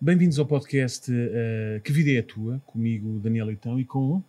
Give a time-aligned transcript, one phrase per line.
[0.00, 4.22] Bem-vindos ao podcast uh, Que Vida é a Tua, comigo Daniel Leitão e com.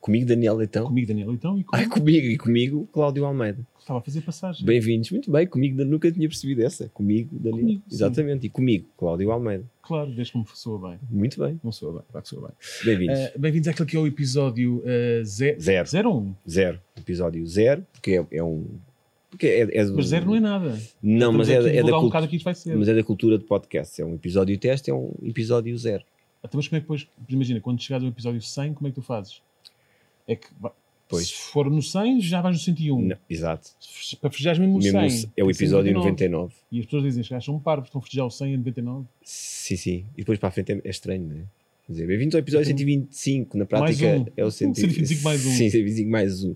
[0.00, 0.86] Comigo Daniel Leitão?
[0.86, 1.74] Comigo Daniel Leitão e com.
[1.74, 3.58] Ai, comigo e comigo Cláudio Almeida.
[3.76, 4.64] Estava a fazer passagem.
[4.64, 6.88] Bem-vindos, muito bem, comigo nunca tinha percebido essa.
[6.90, 7.60] Comigo Daniel.
[7.60, 8.46] Comigo, Exatamente, sim.
[8.46, 9.64] e comigo Cláudio Almeida.
[9.82, 10.98] Claro, desde que me soa bem.
[11.10, 11.60] Muito bem.
[11.64, 12.56] Não soa bem, vai que soa bem.
[12.84, 13.18] Bem-vindos.
[13.18, 15.88] Uh, Bem-vindos àquele que é o episódio uh, ze zero.
[15.88, 16.34] Zero um?
[16.48, 16.80] Zero.
[16.96, 18.64] Episódio zero, porque é, é um
[19.34, 19.96] porque é, é do...
[19.96, 20.80] Mas zero não é nada.
[21.02, 22.08] Não, mas é, é, da um
[22.78, 24.00] mas é da cultura de podcast.
[24.00, 26.04] É um episódio teste, é um episódio zero.
[26.42, 28.90] Até então, mas como é que depois, imagina, quando chegares ao episódio 100, como é
[28.90, 29.42] que tu fazes?
[30.28, 30.46] É que
[31.08, 31.28] pois.
[31.28, 33.02] se for no 100, já vais no 101.
[33.02, 33.70] Não, exato.
[34.20, 35.30] Para festejar mesmo o 100.
[35.36, 36.54] É o episódio 99.
[36.70, 39.06] E as pessoas dizem, que são parvos, estão a festejar o 100 e 99.
[39.22, 40.06] Sim, sim.
[40.14, 41.44] E depois para a frente é, é estranho, não é?
[41.86, 44.26] Quer dizer, bem-vindos ao episódio 125, na prática um.
[44.36, 45.50] é o 125 mais um.
[45.50, 46.54] Sim, 125 mais um.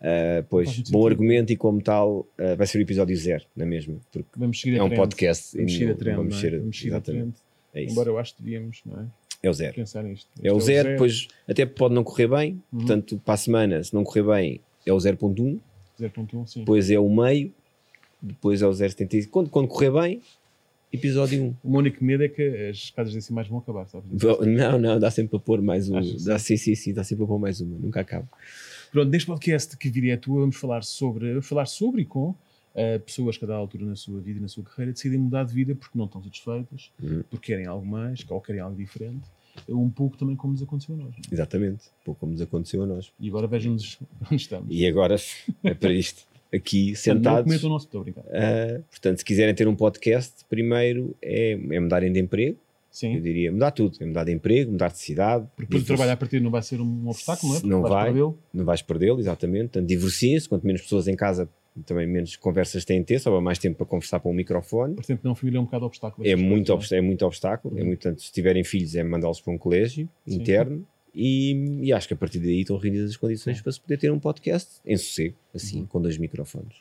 [0.00, 3.68] Uh, pois, bom argumento e como tal uh, vai ser o episódio zero, não é
[3.68, 4.00] mesmo?
[4.12, 5.56] Porque vamos seguir é um podcast.
[5.56, 6.50] Vamos seguir a trend, vamos é?
[6.58, 7.34] vamos seguir a trend.
[7.74, 7.92] É isso.
[7.92, 9.06] Embora eu acho que devíamos, não é?
[9.42, 9.74] É o zero.
[9.74, 10.28] Pensar nisto.
[10.42, 12.78] É o, é zero, depois até pode não correr bem, uhum.
[12.78, 15.58] portanto, para a semana, se não correr bem, é o 0.1.
[16.00, 16.60] 0.1, sim.
[16.60, 17.52] Depois é o meio,
[18.22, 19.28] depois é o 0.75.
[19.28, 20.20] Quando, quando correr bem,
[20.92, 21.56] episódio 1.
[21.62, 24.08] O meu único medo é que as escadas decimais vão acabar, sabes?
[24.46, 26.00] Não, não, dá sempre para pôr mais um.
[26.24, 28.28] Dá, sim, sim, sim, dá sempre para pôr mais uma, nunca acaba.
[28.90, 32.30] Pronto, neste podcast que viria a tua, vamos falar sobre, vamos falar sobre e com
[32.30, 35.44] uh, pessoas que a dada altura na sua vida e na sua carreira decidem mudar
[35.44, 37.22] de vida porque não estão satisfeitas, uhum.
[37.28, 39.26] porque querem algo mais, ou querem algo diferente.
[39.68, 41.10] Um pouco também como nos aconteceu a nós.
[41.10, 41.22] Não?
[41.30, 41.34] É?
[41.34, 43.12] Exatamente, um pouco como nos aconteceu a nós.
[43.18, 43.98] E agora vejam-nos
[44.30, 44.68] onde estamos.
[44.70, 45.16] E agora
[45.64, 46.22] é para isto.
[46.52, 47.60] Aqui sentados.
[47.62, 52.10] Não o nosso, estou uh, portanto, se quiserem ter um podcast, primeiro é, é mudarem
[52.10, 52.56] de emprego,
[52.90, 53.14] Sim.
[53.14, 55.46] Eu diria mudar tudo, é mudar de emprego, mudar de cidade.
[55.54, 57.60] Porque depois o trabalho a partir não vai ser um obstáculo, não é?
[57.60, 59.64] Porque não vai, não vais perdê-lo, exatamente.
[59.64, 61.48] Portanto, divorciem-se, quanto menos pessoas em casa,
[61.86, 64.94] também menos conversas têm de ter, sobra mais tempo para conversar para um microfone.
[64.94, 66.26] Portanto, não, família é um bocado obstáculo.
[66.26, 66.96] É muito, coisas, é?
[66.96, 67.84] é muito obstáculo, é uhum.
[67.84, 70.34] é muito, portanto, se tiverem filhos é mandá-los para um colégio Sim.
[70.34, 70.86] interno
[71.20, 74.12] e, e, acho que a partir daí estão reunidas as condições para se poder ter
[74.12, 75.86] um podcast em sossego, assim, uhum.
[75.86, 76.76] com dois microfones.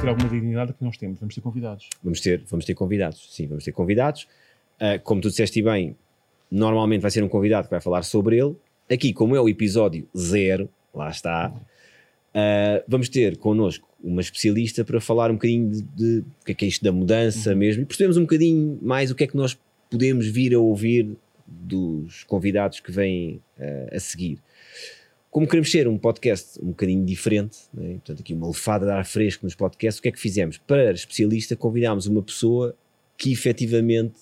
[0.00, 1.20] ter alguma dignidade que nós temos.
[1.20, 1.88] Vamos ter convidados.
[2.02, 4.26] Vamos ter, vamos ter convidados, sim, vamos ter convidados.
[4.80, 5.96] Uh, como tu disseste bem,
[6.50, 8.56] normalmente vai ser um convidado que vai falar sobre ele.
[8.90, 15.00] Aqui, como é o episódio zero, lá está, uh, vamos ter connosco uma especialista para
[15.00, 17.56] falar um bocadinho de, de o que é que é isto da mudança uhum.
[17.56, 19.58] mesmo e percebemos um bocadinho mais o que é que nós
[19.90, 24.38] podemos vir a ouvir dos convidados que vêm uh, a seguir
[25.32, 27.92] como queremos ser um podcast um bocadinho diferente, né?
[27.92, 30.58] portanto, aqui uma lefada de ar fresco nos podcasts, o que é que fizemos?
[30.58, 32.76] Para especialista, convidámos uma pessoa
[33.16, 34.16] que efetivamente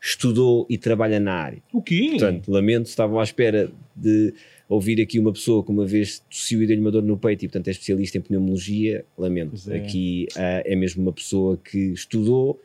[0.00, 1.62] estudou e trabalha na área.
[1.72, 2.08] O quê?
[2.10, 4.34] Portanto, lamento, estavam à espera de
[4.68, 7.48] ouvir aqui uma pessoa que uma vez tossiu e deu-lhe uma dor no peito e,
[7.48, 9.04] portanto, é especialista em pneumologia.
[9.16, 9.70] Lamento.
[9.70, 9.78] É.
[9.78, 12.60] Aqui uh, é mesmo uma pessoa que estudou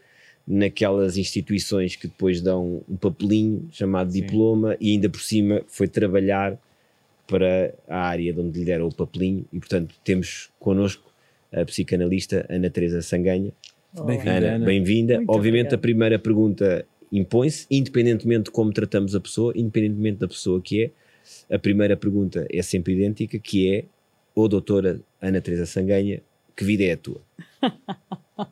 [0.45, 4.21] naquelas instituições que depois dão um papelinho chamado Sim.
[4.21, 6.59] diploma e ainda por cima foi trabalhar
[7.25, 11.09] para a área de onde lhe deram o papelinho e, portanto, temos connosco
[11.53, 13.53] a psicanalista Ana Teresa Sanganha.
[13.95, 14.03] Oh.
[14.03, 14.59] Bem-vinda.
[14.59, 15.23] bem-vinda.
[15.27, 15.73] Obviamente, obrigado.
[15.75, 20.91] a primeira pergunta impõe-se, independentemente de como tratamos a pessoa, independentemente da pessoa que é,
[21.49, 23.85] a primeira pergunta é sempre idêntica, que é,
[24.35, 26.21] ô doutora Ana Teresa Sanganha,
[26.55, 27.21] que vida é a tua?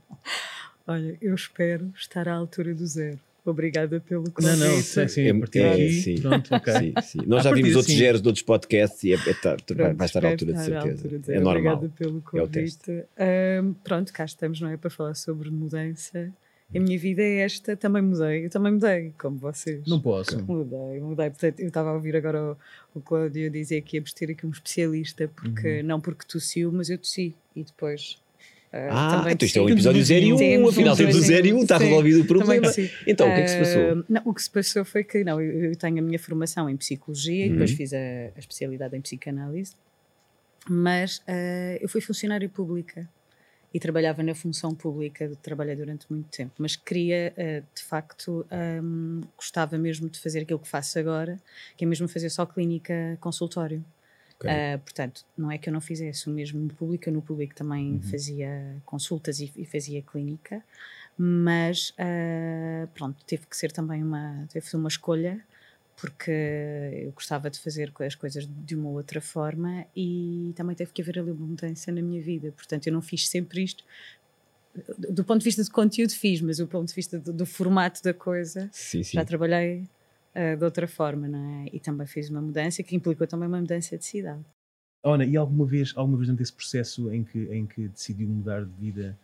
[0.87, 3.19] Olha, eu espero estar à altura do zero.
[3.43, 4.59] Obrigada pelo convite.
[4.59, 6.21] Não, não, sim, sim, a partir é, daqui, sim.
[6.21, 6.73] pronto, ok.
[6.73, 7.19] Sim, sim.
[7.25, 10.23] Nós já vimos outros zeros de outros podcasts e é, é, tá, pronto, vai estar
[10.23, 10.89] à altura de certeza.
[10.89, 11.75] Altura de é normal.
[11.77, 13.03] Obrigada pelo convite.
[13.17, 14.77] É um, pronto, cá estamos, não é?
[14.77, 16.31] Para falar sobre mudança.
[16.73, 19.85] A minha vida é esta, também mudei, eu também mudei, como vocês.
[19.85, 20.41] Não posso.
[20.43, 21.29] Mudei, mudei.
[21.29, 22.57] Portanto, eu estava a ouvir agora o,
[22.99, 25.87] o Cláudio dizer que ia ter aqui um especialista, porque uhum.
[25.87, 27.35] não porque tossiu, mas eu tossi.
[27.55, 28.21] E depois
[28.71, 31.45] Uh, ah, então isto é um episódio 0 e 1, um, afinal temos o 0
[31.45, 32.71] e 1, um, está resolvido o problema.
[33.05, 33.81] Então, o que é que se passou?
[33.81, 36.69] Uh, não, o que se passou foi que, não, eu, eu tenho a minha formação
[36.69, 37.49] em psicologia uhum.
[37.49, 39.73] e depois fiz a, a, especialidade em psicanálise,
[40.69, 43.09] mas uh, eu fui funcionária pública
[43.73, 47.33] e trabalhava na função pública, trabalhei durante muito tempo, mas queria,
[47.73, 48.45] de facto,
[48.83, 51.39] um, gostava mesmo de fazer aquilo que faço agora,
[51.77, 53.81] que é mesmo fazer só clínica consultório.
[54.41, 54.49] Okay.
[54.49, 57.53] Uh, portanto, não é que eu não fizesse o mesmo no público, eu no público
[57.53, 58.01] também uhum.
[58.01, 60.63] fazia consultas e, e, fazia clínica,
[61.15, 65.39] mas uh, pronto, teve que ser também uma, teve uma escolha,
[66.01, 66.31] porque
[67.03, 71.19] eu gostava de fazer as coisas de uma outra forma e também teve que haver
[71.19, 72.51] ali uma mudança na minha vida.
[72.53, 73.83] Portanto, eu não fiz sempre isto.
[74.97, 78.01] Do ponto de vista de conteúdo, fiz, mas do ponto de vista do, do formato
[78.01, 79.13] da coisa, sim, sim.
[79.13, 79.87] já trabalhei
[80.35, 81.69] uh, de outra forma, não é?
[81.71, 84.43] E também fiz uma mudança que implicou também uma mudança de cidade.
[85.03, 88.65] Ana, e alguma vez, alguma vez durante esse processo em que, em que decidiu mudar
[88.65, 89.15] de vida,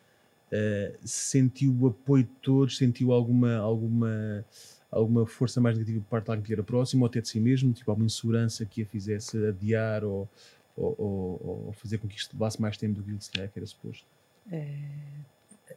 [0.52, 4.46] uh, sentiu o apoio de todos, sentiu alguma, alguma,
[4.92, 7.40] alguma força mais negativa por parte de alguém que era próximo, ou até de si
[7.40, 10.30] mesmo, tipo alguma insegurança que a fizesse adiar ou,
[10.76, 13.60] ou, ou, ou fazer com que isto levasse mais tempo do que se calhar que
[13.60, 14.06] era suposto?
[14.52, 14.80] É,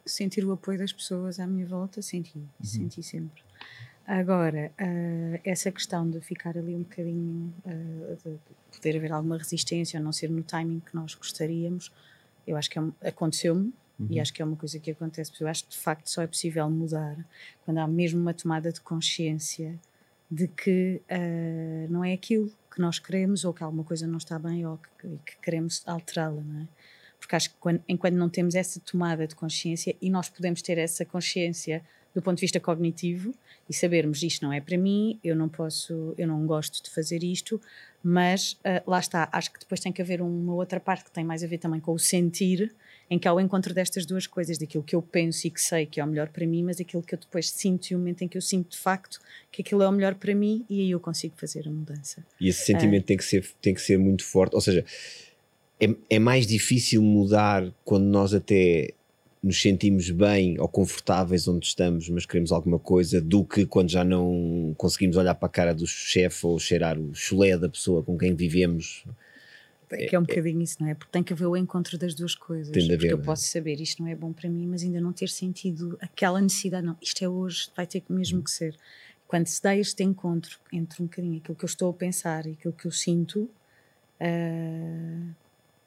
[0.07, 2.49] sentir o apoio das pessoas à minha volta, senti, uhum.
[2.63, 3.43] senti sempre.
[4.07, 8.39] Agora, uh, essa questão de ficar ali um bocadinho, uh, de
[8.77, 11.93] poder haver alguma resistência ou não ser no timing que nós gostaríamos,
[12.47, 14.07] eu acho que é, aconteceu-me uhum.
[14.11, 15.33] e acho que é uma coisa que acontece.
[15.41, 17.17] Eu acho que de facto só é possível mudar
[17.65, 19.79] quando há mesmo uma tomada de consciência
[20.31, 24.39] de que uh, não é aquilo que nós queremos ou que alguma coisa não está
[24.39, 26.69] bem ou que, que queremos alterá-la, não é?
[27.19, 30.79] Porque acho que quando, enquanto não temos essa tomada de consciência e nós podemos ter
[30.79, 31.83] essa consciência
[32.15, 33.33] do ponto de vista cognitivo
[33.69, 37.23] e sabermos isto não é para mim, eu não posso, eu não gosto de fazer
[37.23, 37.61] isto,
[38.03, 41.25] mas uh, lá está, acho que depois tem que haver uma outra parte que tem
[41.25, 42.75] mais a ver também com o sentir,
[43.11, 45.85] em que há o encontro destas duas coisas, daquilo que eu penso e que sei
[45.85, 48.23] que é o melhor para mim, mas aquilo que eu depois sinto e o momento
[48.23, 49.21] em que eu sinto de facto
[49.51, 52.25] que aquilo é o melhor para mim e aí eu consigo fazer a mudança.
[52.41, 54.85] E esse sentimento uh, tem, que ser, tem que ser muito forte, ou seja,
[55.81, 58.95] é, é mais difícil mudar quando nós até
[59.43, 64.05] nos sentimos bem ou confortáveis onde estamos, mas queremos alguma coisa, do que quando já
[64.05, 68.17] não conseguimos olhar para a cara do chefe ou cheirar o chulé da pessoa com
[68.17, 69.05] quem vivemos.
[69.93, 70.95] É que é um bocadinho isso, não é?
[70.95, 72.73] Porque tem que haver o encontro das duas coisas.
[72.73, 73.25] Tem de haver, porque eu é?
[73.25, 76.87] posso saber isto não é bom para mim, mas ainda não ter sentido aquela necessidade,
[76.87, 78.43] não, isto é hoje, vai ter mesmo hum.
[78.43, 78.77] que ser.
[79.27, 82.53] Quando se dá este encontro entre um bocadinho aquilo que eu estou a pensar e
[82.53, 83.49] aquilo que eu sinto,
[84.21, 85.35] uh,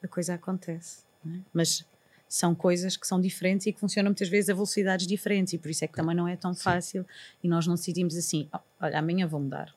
[0.02, 1.04] a coisa acontece.
[1.26, 1.40] É?
[1.54, 1.86] Mas
[2.28, 5.70] são coisas que são diferentes e que funcionam muitas vezes a velocidades diferentes e por
[5.70, 7.10] isso é que também não é tão fácil Sim.
[7.44, 9.74] e nós não decidimos assim, oh, olha, amanhã vou mudar.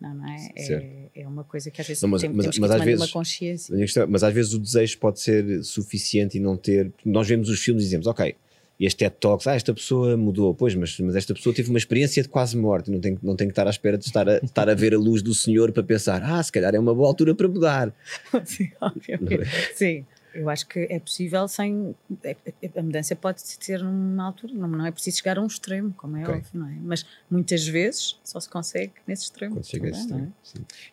[0.00, 0.48] Não, é?
[0.56, 3.12] É, é, uma coisa que às vezes não, mas, temos, mas, mas às vezes, uma
[3.12, 4.06] consciência.
[4.08, 6.92] Mas às vezes o desejo pode ser suficiente e não ter.
[7.04, 8.34] Nós vemos os filmes e dizemos, ok,
[8.78, 12.22] este TED Talks, ah, esta pessoa mudou, pois, mas, mas esta pessoa teve uma experiência
[12.22, 14.68] de quase morte, não tem, não tem que estar à espera de estar a, estar
[14.68, 17.34] a ver a luz do Senhor para pensar, ah, se calhar é uma boa altura
[17.34, 17.94] para mudar.
[18.44, 19.42] Sim, obviamente.
[19.42, 19.74] É?
[19.74, 21.94] Sim, eu acho que é possível sem.
[22.22, 25.92] É, é, a mudança pode ser numa altura, não, é preciso chegar a um extremo,
[25.96, 26.34] como é okay.
[26.34, 26.76] óbvio, não é?
[26.82, 29.54] Mas muitas vezes só se consegue nesse extremo.
[29.54, 30.34] Quando chega a esse extremo.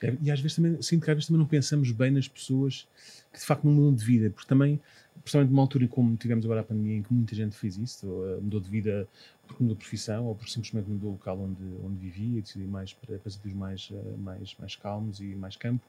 [0.01, 0.07] É?
[0.07, 0.17] é?
[0.21, 2.88] E às vezes também, sinto que às vezes também não pensamos bem nas pessoas
[3.33, 4.79] que de facto não mudam de vida, porque também,
[5.21, 8.41] principalmente numa altura como tivemos agora a pandemia, em que muita gente fez isso, uh,
[8.41, 9.07] mudou de vida
[9.47, 12.67] porque mudou de profissão, ou porque simplesmente mudou o local onde, onde vivia e decidiu
[12.67, 15.85] mais para, para sítios mais, uh, mais, mais calmos e mais campo.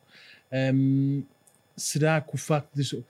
[0.74, 1.22] Um,
[1.76, 3.04] será que o facto de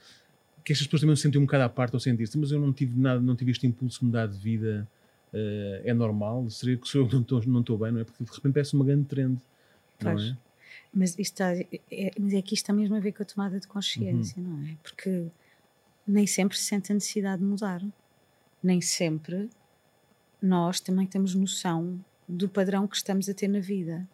[0.65, 2.73] que estas pessoas também se sentem um bocado à parte ao sentir-se, mas eu não
[2.73, 4.89] tive nada, não tive este impulso de mudar de vida,
[5.33, 6.49] uh, é normal?
[6.51, 8.05] Seria que sou eu não estou não estou bem, não é?
[8.05, 9.39] Porque de repente parece uma grande trend,
[10.03, 10.37] não é?
[10.95, 13.59] Mas, isto está, é, mas é que isto está mesmo a ver com a tomada
[13.59, 14.49] de consciência, uhum.
[14.49, 14.77] não é?
[14.83, 15.27] Porque
[16.07, 17.83] nem sempre se sente a necessidade de mudar,
[18.63, 19.49] nem sempre
[20.41, 24.07] nós também temos noção do padrão que estamos a ter na vida.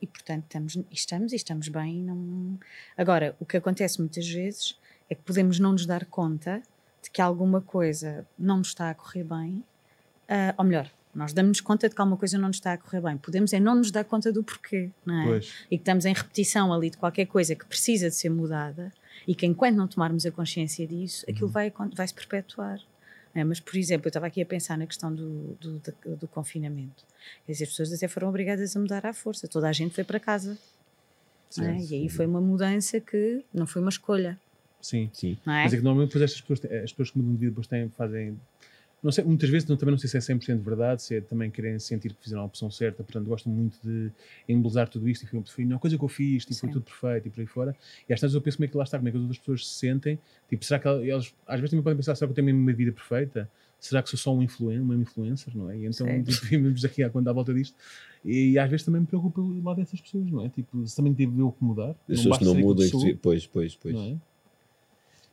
[0.00, 2.02] E portanto estamos, estamos e estamos bem.
[2.02, 2.58] Não...
[2.96, 4.78] Agora, o que acontece muitas vezes
[5.10, 6.62] é que podemos não nos dar conta
[7.02, 9.64] de que alguma coisa não nos está a correr bem,
[10.28, 13.00] uh, ou melhor, nós damos-nos conta de que alguma coisa não nos está a correr
[13.00, 13.18] bem.
[13.18, 15.26] Podemos é não nos dar conta do porquê, não é?
[15.26, 15.52] Pois.
[15.70, 18.92] E que estamos em repetição ali de qualquer coisa que precisa de ser mudada
[19.26, 21.52] e que enquanto não tomarmos a consciência disso, aquilo uhum.
[21.52, 22.78] vai, vai se perpetuar.
[23.34, 26.28] É, mas, por exemplo, eu estava aqui a pensar na questão do, do, do, do
[26.28, 27.04] confinamento.
[27.46, 29.46] Quer dizer, as pessoas até foram obrigadas a mudar à força.
[29.46, 30.58] Toda a gente foi para casa.
[31.48, 31.78] Sim, é?
[31.78, 34.38] E aí foi uma mudança que não foi uma escolha.
[34.80, 35.36] Sim, sim.
[35.42, 35.64] É?
[35.64, 37.88] Mas é que normalmente depois estas pessoas, as pessoas que mudam de vida depois têm,
[37.90, 38.38] fazem.
[39.02, 41.50] Não sei, muitas vezes não, também não sei se é 100% verdade, se é também
[41.50, 44.10] querem sentir que fizeram a opção certa, portanto gostam muito de
[44.46, 46.82] embelezar tudo isto e foi, foi a melhor coisa que eu fiz, tipo, foi tudo
[46.82, 47.76] perfeito e por aí fora.
[48.06, 49.38] E às vezes eu penso como é que lá está, como é que as outras
[49.38, 50.18] pessoas se sentem,
[50.50, 52.72] tipo, será que elas, às vezes também podem pensar, será que eu tenho mesmo uma
[52.74, 53.50] vida perfeita?
[53.80, 55.78] Será que sou só um influen uma influencer, não é?
[55.78, 57.74] E então vivemos aqui quando à volta disto.
[58.22, 60.50] E, e, às vezes também me preocupa o lado dessas pessoas, não é?
[60.50, 61.96] Tipo, se também teve eu que mudar.
[62.06, 62.86] As pessoas não, não mudam,
[63.22, 63.94] pois, pois, pois.
[63.94, 64.16] Não é?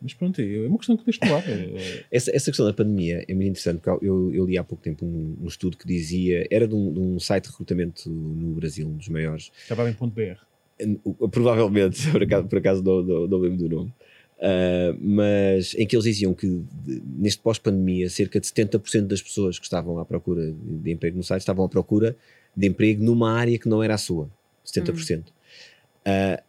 [0.01, 1.39] Mas pronto, é, é uma questão contextual.
[1.45, 2.05] É, é...
[2.11, 5.05] essa, essa questão da pandemia é muito interessante, porque eu, eu li há pouco tempo
[5.05, 8.87] um, um estudo que dizia, era de um, de um, site de recrutamento no Brasil,
[8.87, 9.51] um dos maiores.
[9.61, 10.37] Estava em ponto .br.
[11.31, 13.93] Provavelmente, por acaso, por acaso não, não, não lembro do nome.
[14.37, 16.47] Uh, mas em que eles diziam que
[16.83, 21.23] de, neste pós-pandemia cerca de 70% das pessoas que estavam à procura de, emprego no
[21.23, 22.15] site estavam à procura
[22.55, 24.29] de emprego numa área que não era a sua.
[24.63, 25.19] 70%.
[25.19, 25.23] Hum.
[26.05, 26.46] Uh,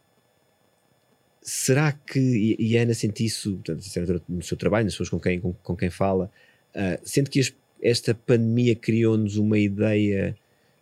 [1.42, 3.60] será que, e, Ana sente isso
[4.28, 6.30] no seu trabalho, nas pessoas com quem, com, com quem fala,
[6.74, 7.40] uh, sente que
[7.82, 10.36] esta pandemia criou-nos uma ideia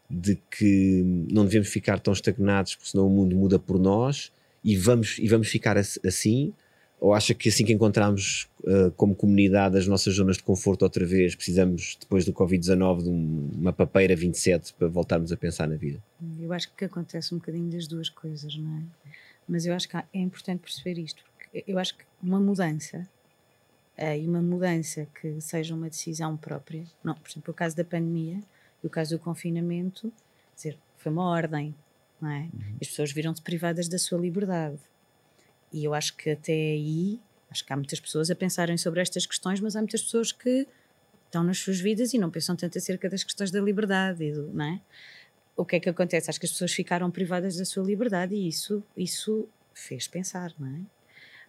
[0.09, 4.33] de que não devemos ficar tão estagnados porque senão o mundo muda por nós
[4.65, 6.53] e vamos, e vamos ficar assim?
[6.99, 11.05] Ou acha que assim que encontramos uh, como comunidade as nossas zonas de conforto outra
[11.05, 15.77] vez, precisamos, depois do Covid-19, de um, uma papeira 27 para voltarmos a pensar na
[15.77, 16.03] vida?
[16.41, 18.83] Eu acho que acontece um bocadinho das duas coisas, não é?
[19.49, 23.09] Mas eu acho que é importante perceber isto, porque eu acho que uma mudança,
[23.99, 27.85] uh, e uma mudança que seja uma decisão própria, não, por exemplo, o caso da
[27.85, 28.41] pandemia
[28.83, 30.12] e o caso do confinamento,
[30.55, 31.75] dizer, foi uma ordem,
[32.21, 32.41] não é?
[32.41, 32.76] Uhum.
[32.81, 34.79] As pessoas viram-se privadas da sua liberdade
[35.73, 39.26] e eu acho que até aí, acho que há muitas pessoas a pensarem sobre estas
[39.26, 40.67] questões, mas há muitas pessoas que
[41.26, 44.65] estão nas suas vidas e não pensam tanto acerca das questões da liberdade, do, não
[44.65, 44.81] é?
[45.57, 46.29] O que é que acontece?
[46.29, 50.69] Acho que as pessoas ficaram privadas da sua liberdade e isso, isso fez pensar, não
[50.69, 50.81] é?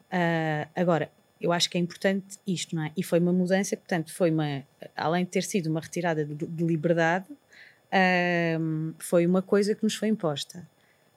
[0.10, 2.92] Uh, agora, eu acho que é importante isto, não é?
[2.96, 4.64] E foi uma mudança, portanto, foi uma,
[4.96, 9.96] além de ter sido uma retirada de, de liberdade, uh, foi uma coisa que nos
[9.96, 10.68] foi imposta.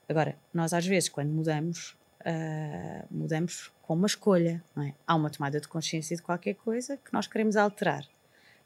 [0.09, 4.94] Agora, nós às vezes, quando mudamos, uh, mudamos com uma escolha, não é?
[5.06, 8.04] Há uma tomada de consciência de qualquer coisa que nós queremos alterar.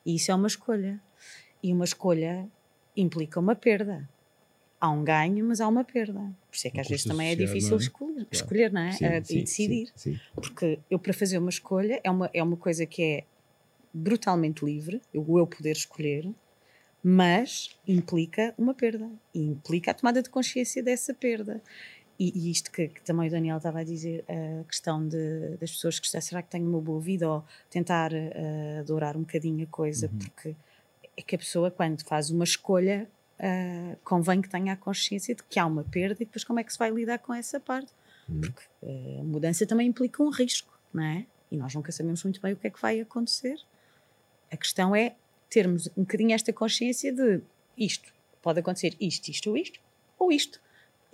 [0.05, 1.01] E isso é uma escolha.
[1.63, 2.49] E uma escolha
[2.97, 4.09] implica uma perda.
[4.81, 6.21] Há um ganho, mas há uma perda.
[6.21, 7.81] Por isso é que às vezes também é difícil não é?
[7.81, 8.29] Escolher, claro.
[8.33, 8.93] escolher, não é?
[8.93, 9.93] Sim, uh, sim, e decidir.
[9.95, 13.25] Sim, Porque eu, para fazer uma escolha, é uma, é uma coisa que é
[13.93, 16.29] brutalmente livre, eu, eu poder escolher,
[17.03, 19.09] mas implica uma perda.
[19.33, 21.63] E implica a tomada de consciência dessa perda.
[22.19, 25.71] E, e isto que, que, também o Daniel estava a dizer, a questão de, das
[25.73, 29.67] pessoas que será que tenho uma boa vida ou tentar uh, adorar um bocadinho a
[29.67, 30.19] coisa, uhum.
[30.19, 30.55] porque
[31.17, 33.09] é que a pessoa, quando faz uma escolha,
[33.41, 36.65] uh, convém que tenha a consciência de que há uma perda e depois como é
[36.65, 37.93] que se vai lidar com essa parte.
[38.29, 38.41] Uhum.
[38.41, 41.27] Porque uh, a mudança também implica um risco, não é?
[41.51, 43.59] E nós nunca sabemos muito bem o que é que vai acontecer.
[44.51, 45.15] A questão é
[45.49, 47.41] termos um bocadinho esta consciência de
[47.77, 48.13] isto,
[48.43, 49.81] pode acontecer isto, isto ou isto,
[50.19, 50.61] ou isto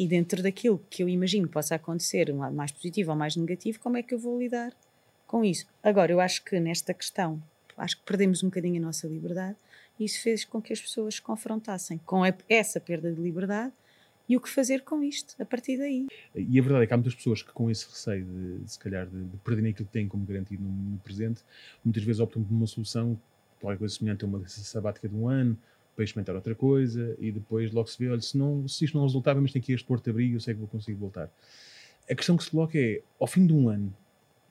[0.00, 3.78] e dentro daquilo que eu imagino possa acontecer, um lado mais positivo ou mais negativo,
[3.80, 4.72] como é que eu vou lidar
[5.26, 5.66] com isso?
[5.82, 7.38] Agora, eu acho que nesta questão,
[7.76, 9.58] acho que perdemos um bocadinho a nossa liberdade
[10.04, 13.72] isso fez com que as pessoas se confrontassem com essa perda de liberdade
[14.28, 16.06] e o que fazer com isto a partir daí.
[16.36, 18.78] E a verdade é que há muitas pessoas que, com esse receio de, de se
[18.78, 21.42] calhar, de, de perderem aquilo que têm como garantido no, no, presente,
[21.84, 23.20] muitas vezes optam por uma solução,
[23.60, 25.58] qualquer coisa semelhante a uma sabática de um ano,
[25.96, 29.04] para experimentar outra coisa e depois logo se vê, olha, se, não, se isto não
[29.04, 31.28] resultar, mas tem aqui este porto-abrigo, eu sei que vou conseguir voltar.
[32.08, 33.94] A questão que se coloca é, ao fim de um ano,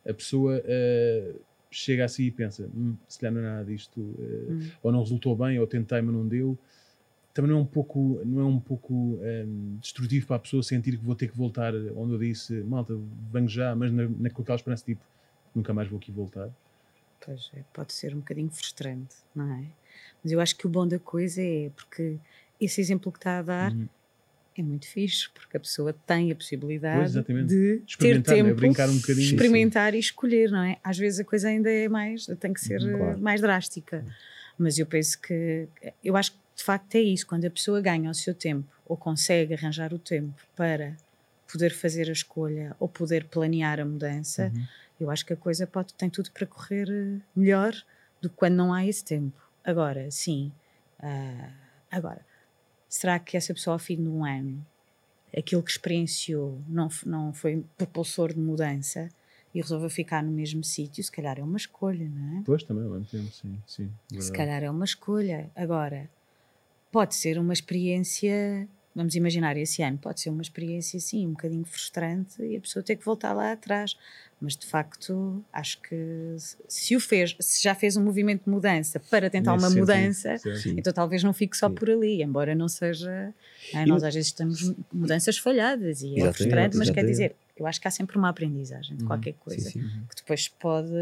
[0.08, 1.39] a pessoa uh,
[1.72, 4.70] chega assim e pensa, hum, se calhar não é nada disto, uh, hum.
[4.82, 6.58] ou não resultou bem, ou tentei, mas não deu.
[7.34, 10.64] Também não é um pouco, não é um pouco um, ehm, destrutivo para a pessoa
[10.64, 12.98] sentir que vou ter que voltar onde eu disse, malta,
[13.32, 15.02] venho já, mas na, na, com aquela esperança tipo,
[15.54, 16.50] nunca mais vou aqui voltar.
[17.24, 19.66] Pois é, pode ser um bocadinho frustrante, não é?
[20.24, 22.18] Mas eu acho que o bom da coisa é porque
[22.60, 23.88] esse exemplo que está a dar uhum.
[24.60, 28.22] É muito fixe, porque a pessoa tem a possibilidade pois, de ter né?
[28.22, 30.78] tempo, brincar um bocadinho, experimentar e escolher, não é?
[30.84, 33.20] Às vezes a coisa ainda é mais, tem que ser claro.
[33.20, 34.06] mais drástica.
[34.58, 35.68] Mas eu penso que,
[36.04, 38.98] eu acho que de facto é isso, quando a pessoa ganha o seu tempo ou
[38.98, 40.94] consegue arranjar o tempo para
[41.50, 44.63] poder fazer a escolha ou poder planear a mudança, uhum.
[45.00, 47.74] eu acho que a coisa pode, tem tudo para correr eh, melhor
[48.22, 49.42] do que quando não há esse tempo.
[49.63, 50.51] Agora, sim.
[51.00, 51.50] Uh,
[51.89, 52.20] agora,
[52.89, 54.65] será que essa pessoa, ao fim de um ano,
[55.38, 59.08] aquilo que experienciou não, não foi propulsor de mudança
[59.53, 61.03] e resolveu ficar no mesmo sítio?
[61.03, 62.43] Se calhar é uma escolha, não é?
[62.43, 63.58] Pois, também, mesmo tempo, sim.
[63.67, 65.50] sim Se calhar é uma escolha.
[65.55, 66.10] Agora,
[66.91, 71.65] pode ser uma experiência vamos imaginar esse ano, pode ser uma experiência sim, um bocadinho
[71.65, 73.96] frustrante e a pessoa ter que voltar lá atrás.
[74.41, 76.36] Mas de facto, acho que
[76.67, 79.81] se o fez, se já fez um movimento de mudança para tentar Nesse uma sentido,
[79.81, 80.75] mudança, sim.
[80.77, 81.75] então talvez não fique só sim.
[81.75, 83.34] por ali, embora não seja.
[83.74, 87.81] É, nós às vezes temos mudanças falhadas e é frustrante, mas quer dizer, eu acho
[87.81, 89.10] que há sempre uma aprendizagem de uhum.
[89.10, 90.93] qualquer coisa sim, que depois pode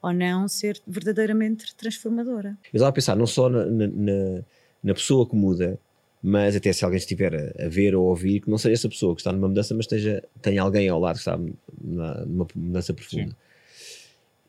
[0.00, 2.56] ou não ser verdadeiramente transformadora.
[2.72, 4.42] Eu estava a pensar não só na, na,
[4.82, 5.78] na pessoa que muda,
[6.22, 8.88] mas até se alguém estiver a, a, ver ou a ouvir, que não seja essa
[8.88, 11.38] pessoa que está numa mudança, mas esteja, tenha alguém ao lado que está
[11.80, 13.30] na, numa mudança profunda.
[13.30, 13.36] Sim.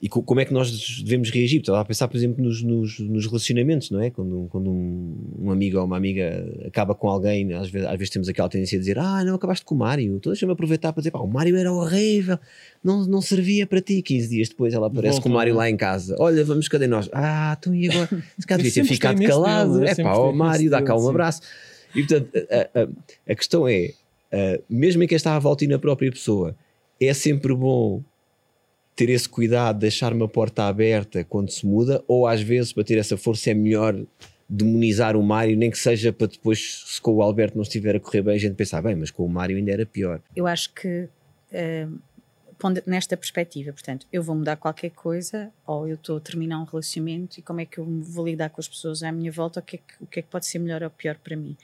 [0.02, 1.60] E co como é que nós devemos reagir?
[1.60, 4.10] Estava a pensar, por exemplo, nos, nos, nos relacionamentos, não é?
[4.10, 8.10] Quando, quando um, um, amigo ou uma amiga acaba com alguém, às vezes, às vezes
[8.10, 11.02] temos aquela tendência a dizer: Ah, não acabaste com o Mário, então deixa-me aproveitar para
[11.02, 12.40] dizer: Pá, o Mário era horrível,
[12.82, 14.02] não, não servia para ti.
[14.02, 17.10] 15 dias depois ela aparece com o Mário lá em casa: Olha, vamos, cadê nós?
[17.12, 18.08] Ah, então e agora?
[18.40, 19.84] Se calhar devia ter ficado calado.
[19.84, 21.42] É pá, ó Mário, dá cá um abraço.
[21.94, 22.88] E portanto, a, a,
[23.34, 23.92] a questão é:
[24.70, 26.56] mesmo em quem está à volta e na própria pessoa,
[27.02, 28.02] é sempre bom
[29.00, 32.98] ter esse cuidado, deixar uma porta aberta quando se muda, ou às vezes para ter
[32.98, 33.98] essa força é melhor
[34.50, 38.00] demonizar o Mário, nem que seja para depois, se com o Alberto não estiver a
[38.00, 40.20] correr bem, a gente pensar, bem, mas com o Mário ainda era pior.
[40.36, 41.08] Eu acho que
[41.54, 42.00] uh,
[42.86, 47.40] nesta perspectiva, portanto, eu vou mudar qualquer coisa ou eu estou a terminar um relacionamento
[47.40, 49.78] e como é que eu vou lidar com as pessoas à minha volta, o que
[49.78, 51.56] é que, o que, é que pode ser melhor ou pior para mim.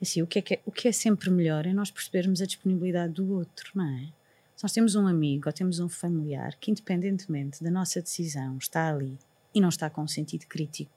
[0.00, 2.46] Assim, o que, é que é, o que é sempre melhor é nós percebermos a
[2.46, 4.19] disponibilidade do outro, não é?
[4.60, 8.90] Se nós temos um amigo ou temos um familiar que, independentemente da nossa decisão, está
[8.90, 9.16] ali
[9.54, 10.90] e não está com sentido crítico,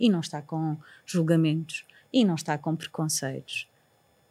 [0.00, 3.68] e não está com julgamentos, e não está com preconceitos,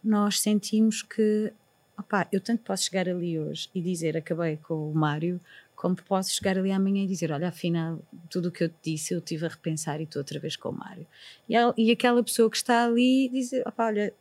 [0.04, 1.54] nós sentimos que
[2.00, 5.40] opá, eu tanto posso chegar ali hoje e dizer acabei com o Mário,
[5.76, 9.14] como posso chegar ali amanhã e dizer olha, afinal, tudo o que eu te disse
[9.14, 11.06] eu tive a repensar e estou outra vez com o Mário.
[11.48, 13.30] E, e aquela pessoa que está ali
[13.68, 14.12] opá, olha,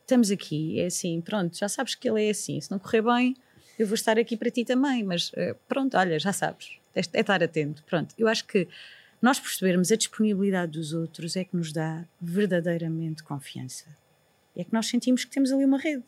[0.00, 3.36] estamos aqui, é assim, pronto, já sabes que ele é assim, se não correr bem,
[3.78, 7.42] eu vou estar aqui para ti também, mas eh, pronto, olha, já sabes, é, estar
[7.42, 8.14] atento, pronto.
[8.18, 8.68] Eu acho que
[9.20, 13.86] nós percebermos a disponibilidade dos outros é que nos dá verdadeiramente confiança.
[14.56, 16.04] É que nós sentimos que temos ali uma rede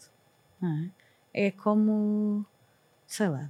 [1.32, 1.46] é?
[1.46, 2.44] é como,
[3.06, 3.48] sei lá,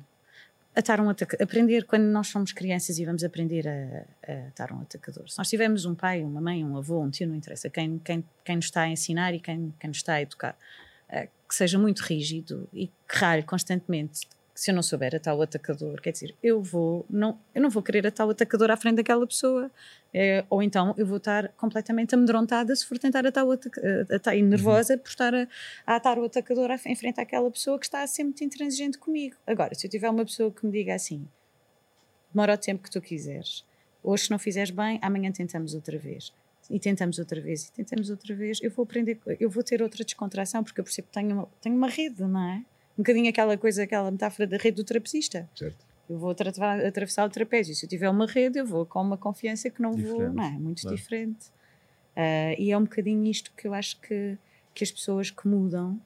[0.74, 1.08] atar um.
[1.08, 5.28] Aprender quando nós somos crianças e vamos aprender a, a atar um atacador.
[5.28, 8.24] Se nós tivermos um pai, uma mãe, um avô, um tio, não interessa, quem, quem,
[8.44, 10.56] quem nos está a ensinar e quem, quem nos está a educar,
[11.48, 16.00] que seja muito rígido e que ralhe constantemente se eu não souber a tal atacador,
[16.00, 19.26] quer dizer, eu vou, não, eu não vou querer a tal atacador à frente daquela
[19.26, 19.68] pessoa.
[20.12, 24.42] É, ou então eu vou estar completamente amedrontada se for tentar atar o atacador, e
[24.42, 25.00] nervosa uhum.
[25.00, 25.48] por estar a,
[25.84, 29.34] a atar o atacador em frente àquela pessoa que está a ser muito intransigente comigo.
[29.44, 31.26] Agora, se eu tiver uma pessoa que me diga assim,
[32.32, 33.64] demora o tempo que tu quiseres,
[34.04, 36.32] hoje se não fizeres bem, amanhã tentamos outra vez.
[36.70, 40.02] E tentamos outra vez, e tentamos outra vez, eu vou aprender, eu vou ter outra
[40.02, 42.64] descontração, porque eu percebo que tenho uma, tenho uma rede, não é?
[42.98, 45.48] um bocadinho aquela coisa, aquela metáfora da rede do trapezista.
[45.54, 45.84] Certo.
[46.08, 47.74] Eu vou atravessar o trapézio.
[47.74, 50.18] Se eu tiver uma rede, eu vou com uma confiança que não diferente.
[50.18, 50.32] vou.
[50.32, 50.50] Não é?
[50.50, 50.96] Muito claro.
[50.96, 51.46] diferente.
[52.16, 54.38] Uh, e é um bocadinho isto que eu acho que,
[54.74, 56.00] que as pessoas que mudam.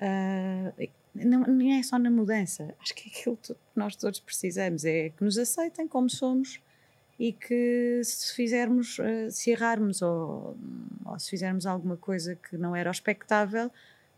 [0.00, 2.74] Uh, não, não é só na mudança.
[2.80, 4.84] Acho que é aquilo que nós todos precisamos.
[4.84, 6.60] É que nos aceitem como somos
[7.18, 10.56] e que se fizermos, uh, se errarmos ou,
[11.04, 13.70] ou se fizermos alguma coisa que não era expectável,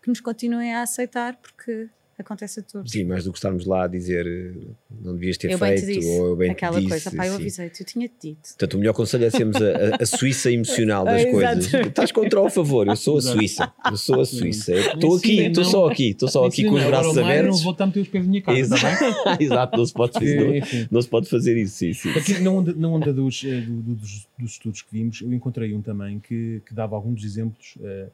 [0.03, 2.91] que nos continuem a aceitar, porque acontece a todos.
[2.91, 4.67] Sim, mais do que estarmos lá a dizer eh,
[5.01, 7.35] não devias ter eu feito, disse, ou eu bem Aquela te disse, coisa, pá, eu
[7.35, 8.49] avisei-te, eu tinha-te dito.
[8.49, 11.73] Portanto, o melhor conselho é sermos a, a Suíça emocional das coisas.
[11.73, 14.75] Estás contra o favor, eu sou a Suíça, eu sou a Suíça.
[14.75, 17.57] Estou aqui, estou só aqui, estou só aqui com os braços abertos.
[17.57, 20.61] não vou estar meter os pés na minha casa, Exato, Exato não, se pode fazer,
[20.61, 22.11] não, não, se pode fazer isso, sim, sim.
[22.11, 25.73] Aqui, na onda, na onda dos, eh, do, dos, dos, estudos que vimos, eu encontrei
[25.75, 28.11] um também que, que dava alguns exemplos uh,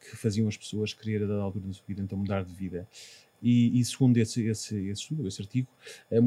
[0.00, 2.86] que faziam as pessoas querer a dada altura da sua vida então mudar de vida.
[3.42, 5.68] E, e segundo esse, esse, esse estudo, esse artigo,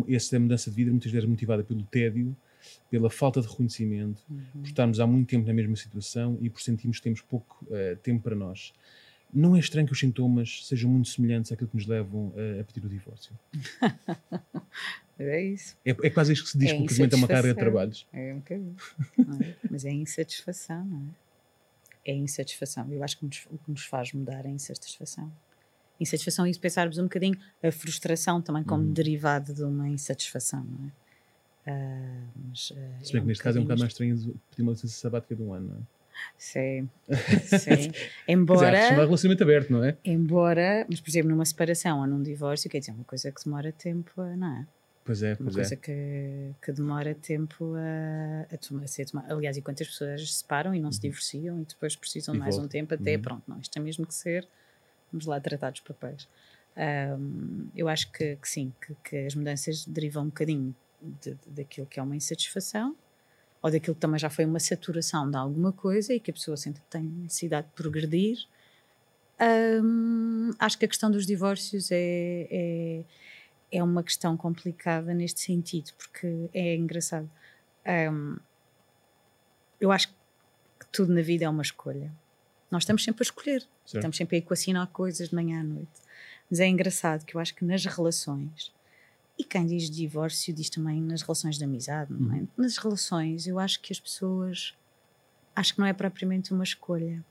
[0.07, 2.35] essa mudança de vida muitas vezes motivada pelo tédio,
[2.89, 4.41] pela falta de reconhecimento, uhum.
[4.53, 7.95] por estarmos há muito tempo na mesma situação e por sentirmos que temos pouco uh,
[7.97, 8.73] tempo para nós.
[9.31, 12.63] Não é estranho que os sintomas sejam muito semelhantes àquilo que nos levam a, a
[12.63, 13.31] pedir o divórcio?
[15.19, 15.77] é isso.
[15.85, 17.59] É, é, quase isso que se diz é que o casamento é uma carga de
[17.59, 18.07] trabalhos.
[18.11, 18.75] É um bocadinho.
[19.19, 19.55] É?
[19.69, 21.01] Mas é insatisfação, não
[22.05, 22.11] é?
[22.11, 22.91] É insatisfação.
[22.91, 25.31] Eu acho que nos, o que nos faz mudar é insatisfação
[25.99, 28.93] insatisfação e se pensarmos um bocadinho a frustração também como uhum.
[28.93, 31.09] derivado de uma insatisfação, não é?
[31.67, 34.15] Uh, mas, uh, se bem é que neste caso é um bocado mais estranho
[34.49, 35.79] pedir uma licença sabática de um ano, não é?
[36.37, 36.89] Sim,
[37.59, 37.91] sim.
[38.27, 38.71] embora.
[38.71, 39.91] Dizer, é um relacionamento aberto, não é?
[39.93, 40.17] Também
[40.89, 44.21] mas por exemplo, numa separação ou num divórcio, quer dizer, uma coisa que demora tempo,
[44.37, 44.67] não é?
[45.05, 45.77] Pois é, pois uma coisa é.
[45.77, 49.33] Que, que demora tempo a, a, tomar, a ser tomada.
[49.33, 50.91] Aliás, e quantas pessoas se separam e não uhum.
[50.91, 52.67] se divorciam e depois precisam de mais volta.
[52.67, 53.21] um tempo até, uhum.
[53.21, 54.47] pronto, não, isto tem mesmo que ser
[55.11, 56.27] vamos lá tratar dos papéis.
[56.77, 61.49] Um, eu acho que, que sim, que, que, as mudanças derivam um bocadinho de, de,
[61.49, 62.95] daquilo que é uma insatisfação
[63.61, 66.55] ou daquilo que também já foi uma saturação de alguma coisa e que a pessoa
[66.55, 68.37] que tem necessidade de progredir.
[69.83, 73.03] Um, acho que a questão dos divórcios é, é,
[73.71, 77.29] é, uma questão complicada neste sentido, porque é engraçado.
[78.11, 78.37] Um,
[79.79, 82.11] eu acho que tudo na vida é uma escolha.
[82.71, 85.89] Nós estamos sempre a escolher, estamos sempre a equacionar coisas de manhã à noite.
[86.49, 88.71] Mas é engraçado que eu acho que nas relações,
[89.37, 92.39] e quem diz divórcio diz também nas relações de amizade, não é?
[92.39, 92.47] Uhum.
[92.57, 94.75] Nas relações, eu acho que as pessoas.
[95.55, 97.23] Acho que não é propriamente uma escolha.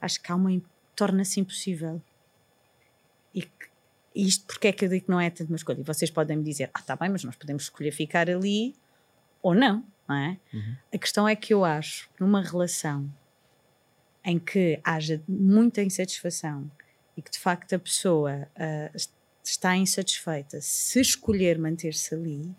[0.00, 0.50] Acho que há uma.
[0.96, 2.00] torna-se impossível.
[3.34, 3.68] E, que,
[4.14, 5.80] e isto porque é que eu digo que não é tanto uma escolha?
[5.80, 8.74] E vocês podem me dizer, ah, está bem, mas nós podemos escolher ficar ali
[9.42, 10.38] ou não, não é?
[10.54, 10.76] Uhum.
[10.94, 13.12] A questão é que eu acho que numa relação
[14.24, 16.70] em que haja muita insatisfação
[17.16, 18.96] e que de facto a pessoa uh,
[19.42, 22.54] está insatisfeita, se escolher manter-se ali,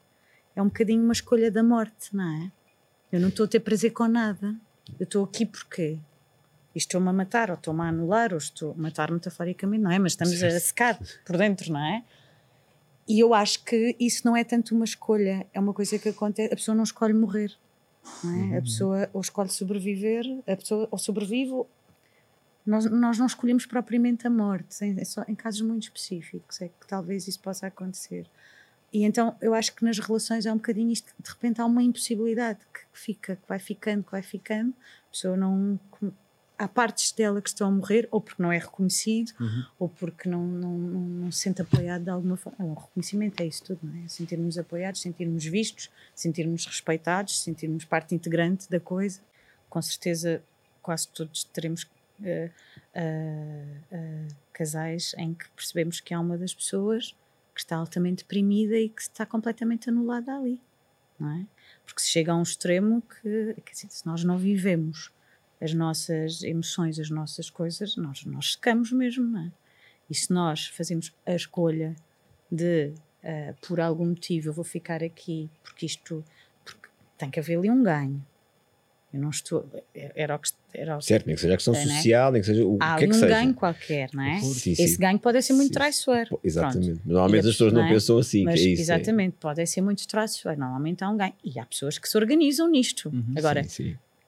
[0.55, 2.51] é um bocadinho uma escolha da morte, não é?
[3.11, 4.55] Eu não estou a ter prazer com nada.
[4.99, 5.97] Eu estou aqui porque
[6.75, 9.99] estou-me a matar, ou estou-me a anular, ou estou a matar metaforicamente, não é?
[9.99, 12.03] Mas estamos a secar por dentro, não é?
[13.07, 16.53] e eu acho que isso não é tanto uma escolha, é uma coisa que acontece.
[16.53, 17.51] A pessoa não escolhe morrer,
[18.23, 18.27] é?
[18.27, 18.57] Uhum.
[18.57, 21.63] A pessoa ou escolhe sobreviver, a pessoa ou sobrevive.
[22.65, 26.87] Nós, nós não escolhemos propriamente a morte, é só em casos muito específicos é que
[26.87, 28.25] talvez isso possa acontecer.
[28.93, 31.83] E então eu acho que nas relações é um bocadinho isto, de repente há uma
[31.83, 34.73] impossibilidade que fica, que vai ficando, que vai ficando,
[35.07, 35.79] a pessoa não.
[36.57, 39.65] Há partes dela que estão a morrer, ou porque não é reconhecido, uhum.
[39.79, 42.63] ou porque não, não, não, não, se sente apoiado de alguma forma.
[42.65, 44.07] O reconhecimento é isso tudo, não é?
[44.07, 49.19] Sentirmos apoiados, sentirmos vistos, sentirmos respeitados, sentirmos parte integrante da coisa.
[49.69, 50.43] Com certeza,
[50.81, 52.51] quase todos teremos uh,
[52.95, 57.15] uh, uh, casais em que percebemos que há uma das pessoas
[57.53, 60.59] que está altamente deprimida e que está completamente anulada ali,
[61.19, 61.45] não é?
[61.85, 65.11] Porque se chega a um extremo que, quer dizer, se nós não vivemos
[65.63, 69.51] as nossas emoções, as nossas coisas, nós, nós secamos mesmo, não é?
[70.09, 71.95] E se nós fazemos a escolha
[72.51, 72.91] de,
[73.23, 76.23] uh, por algum motivo, eu vou ficar aqui porque isto,
[76.65, 78.21] porque tem que haver ali um ganho,
[79.13, 79.69] eu não estou.
[79.93, 80.49] Era o que.
[80.73, 82.95] Era o certo, nem que seja a questão é, social, nem que seja o Há
[82.97, 83.27] que é que um seja.
[83.27, 84.39] ganho qualquer, não é?
[84.39, 84.97] Sim, Esse sim.
[84.97, 86.39] ganho pode ser muito sim, traiçoeiro.
[86.43, 86.93] Exatamente.
[86.95, 87.07] Pronto.
[87.07, 87.89] Normalmente as pessoas não, é?
[87.89, 88.43] pensam assim.
[88.43, 90.59] Mas, é isso, exatamente, pode ser muito traiçoeiro.
[90.59, 91.33] Normalmente há um ganho.
[91.43, 93.09] E há pessoas que se organizam nisto.
[93.09, 93.61] Uhum, Agora,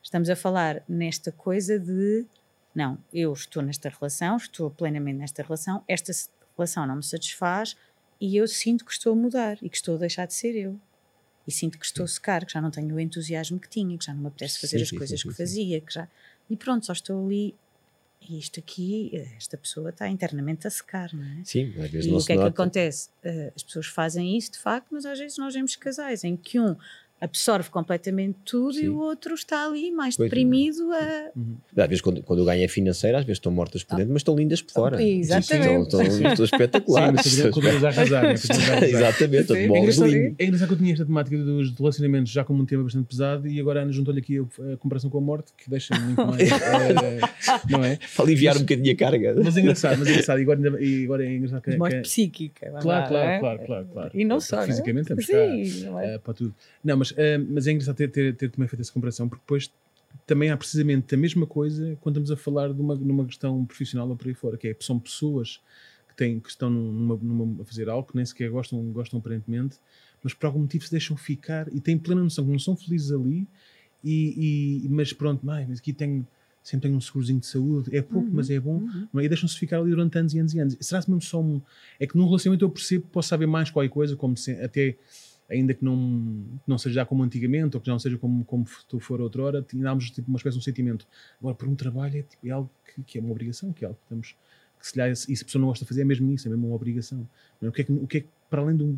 [0.05, 2.25] estamos a falar nesta coisa de.
[2.73, 6.11] Não, eu estou nesta relação, estou plenamente nesta relação, esta
[6.57, 7.75] relação não me satisfaz
[8.19, 10.79] e eu sinto que estou a mudar e que estou a deixar de ser eu
[11.47, 14.05] e sinto que estou a secar, que já não tenho o entusiasmo que tinha, que
[14.05, 16.07] já não me apetece fazer sim, as sim, coisas sim, que fazia, que já
[16.49, 17.55] e pronto, só estou ali
[18.21, 21.43] e isto aqui, esta pessoa está internamente a secar, não é?
[21.43, 23.09] Sim, às vezes e não o que é que acontece?
[23.23, 26.59] Uh, as pessoas fazem isso de facto, mas às vezes nós vemos casais em que
[26.59, 26.75] um
[27.19, 28.85] absorve completamente tudo Sim.
[28.85, 31.31] e o outro está ali mais pois deprimido a...
[31.35, 31.55] Uhum.
[31.77, 34.19] Às vezes quando, quando o ganho é financeiro, às vezes estão mortas por dentro, mas
[34.19, 35.01] estão lindas por fora.
[35.01, 35.83] Exatamente.
[35.83, 37.21] Estão, estão, estão espetaculares.
[37.21, 38.33] Sim, mas arrasar, né?
[38.87, 39.53] Exatamente.
[39.53, 42.83] É engraçado, é engraçado que eu tinha esta temática dos relacionamentos já como um tema
[42.83, 45.97] bastante pesado e agora Ana juntou-lhe aqui a, a, comparação com a morte, que deixa
[45.97, 46.51] muito mais...
[46.51, 47.19] é,
[47.69, 47.97] não é?
[48.15, 49.35] Para aliviar mas, um bocadinho a carga.
[49.41, 50.39] Mas é engraçado, mas é engraçado.
[50.39, 51.77] E agora, e agora é engraçado que...
[51.77, 52.69] Morte psíquica.
[52.81, 54.11] Claro, claro, claro, claro, claro.
[54.13, 56.53] E não só, Fisicamente, Sim, eh, para tudo.
[56.83, 57.04] Não, mas,
[57.49, 59.71] mas é engraçado ter, ter, ter também feito essa comparação, porque depois
[60.25, 64.07] também há precisamente a mesma coisa quando estamos a falar de uma, numa questão profissional
[64.07, 65.59] ou por aí fora, que é, são pessoas
[66.07, 69.77] que, têm, que estão numa, numa, a fazer algo que nem sequer gostam, gostam aparentemente,
[70.23, 73.11] mas por algum motivo se deixam ficar e têm plena noção que não são felizes
[73.11, 73.47] ali,
[74.03, 76.25] e, e mas pronto, mas aqui tenho,
[76.63, 78.77] sempre tenho um segurozinho de saúde, é pouco, uhum, mas é bom,
[79.13, 79.21] uhum.
[79.21, 80.77] e deixam-se ficar ali durante anos e anos e anos.
[80.79, 81.61] Será que mesmo só um.
[81.99, 84.95] É que num relacionamento eu percebo que posso saber mais qualquer coisa, como se, até
[85.49, 88.65] ainda que não, não seja já como antigamente ou que já não seja como, como
[88.87, 91.07] tu for outrora, tínhamos tipo, uma espécie de um sentimento.
[91.39, 93.87] Agora, por um trabalho é, tipo, é algo que, que, é uma obrigação, que é
[93.87, 94.35] algo que estamos.
[94.79, 96.51] Que se, lhe, e se a pessoa não gosta de fazer, é mesmo isso, é
[96.51, 97.27] mesmo uma obrigação.
[97.61, 97.67] É?
[97.67, 98.93] O, que é que, o que é que, para além do,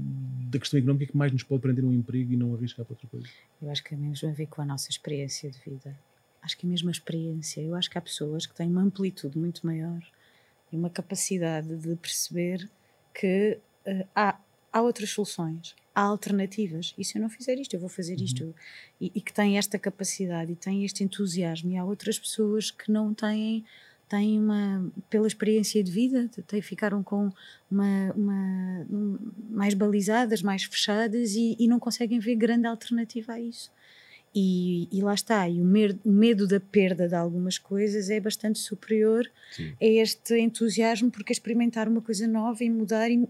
[0.49, 2.93] da questão económica, é que mais nos pode prender um emprego e não arriscar para
[2.93, 3.27] outra coisa?
[3.61, 5.97] Eu acho que é mesmo a ver com a nossa experiência de vida.
[6.41, 7.61] Acho que é mesmo a experiência.
[7.61, 10.01] Eu acho que há pessoas que têm uma amplitude muito maior
[10.71, 12.69] e uma capacidade de perceber
[13.13, 14.39] que uh, há,
[14.71, 16.93] há outras soluções há alternativas.
[16.95, 18.43] E se eu não fizer isto, eu vou fazer isto.
[18.43, 18.53] Uhum.
[19.01, 21.71] E, e, que têm esta capacidade e têm este entusiasmo.
[21.71, 23.65] E há outras pessoas que não têm,
[24.07, 27.31] têm uma, pela experiência de vida, têm, ficaram com
[27.71, 29.17] uma, uma um,
[29.49, 33.71] mais balizadas, mais fechadas e, e, não conseguem ver grande alternativa a isso.
[34.35, 38.19] E, e lá está, e o medo, o medo, da perda de algumas coisas é
[38.19, 39.73] bastante superior Sim.
[39.81, 43.27] a este entusiasmo porque é experimentar uma coisa nova e mudar e,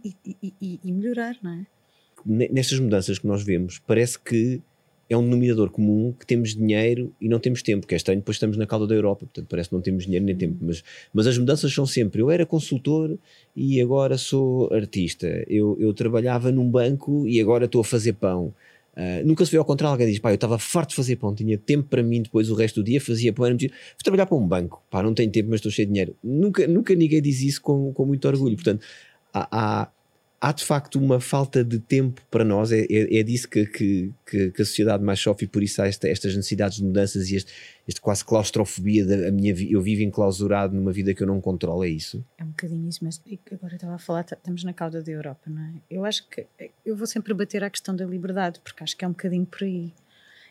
[0.61, 1.76] e melhorar, não é?
[2.25, 4.61] Nestas mudanças que nós vemos, parece que
[5.09, 8.35] é um denominador comum que temos dinheiro e não temos tempo, que é estranho, depois
[8.35, 11.27] estamos na cauda da Europa, portanto parece que não temos dinheiro nem tempo, mas, mas
[11.27, 13.17] as mudanças são sempre, eu era consultor
[13.55, 18.53] e agora sou artista, eu, eu trabalhava num banco e agora estou a fazer pão,
[18.97, 21.33] uh, nunca se vê ao contrário, alguém diz, pá, eu estava farto de fazer pão,
[21.33, 23.69] tinha tempo para mim depois o resto do dia, fazia pão, era fui
[24.03, 26.93] trabalhar para um banco, pá, não tenho tempo mas estou cheio de dinheiro, nunca, nunca
[26.93, 28.85] ninguém diz isso com, com muito orgulho, portanto
[29.33, 29.91] há, há
[30.39, 34.13] há de facto uma falta de tempo para nós, é, é, é disso que, que,
[34.25, 37.35] que, a sociedade mais sofre e por isso há esta, estas necessidades de mudanças e
[37.35, 37.51] este,
[37.87, 41.89] este quase claustrofobia da minha eu vivo enclausurado numa vida que eu não controlo, é
[41.89, 42.23] isso?
[42.37, 43.21] É um bocadinho isso, mas
[43.51, 45.73] agora estava a falar, estamos na cauda da Europa, não é?
[45.89, 46.45] Eu acho que
[46.85, 49.63] eu vou sempre bater à questão da liberdade, porque acho que é um bocadinho por
[49.63, 49.91] aí.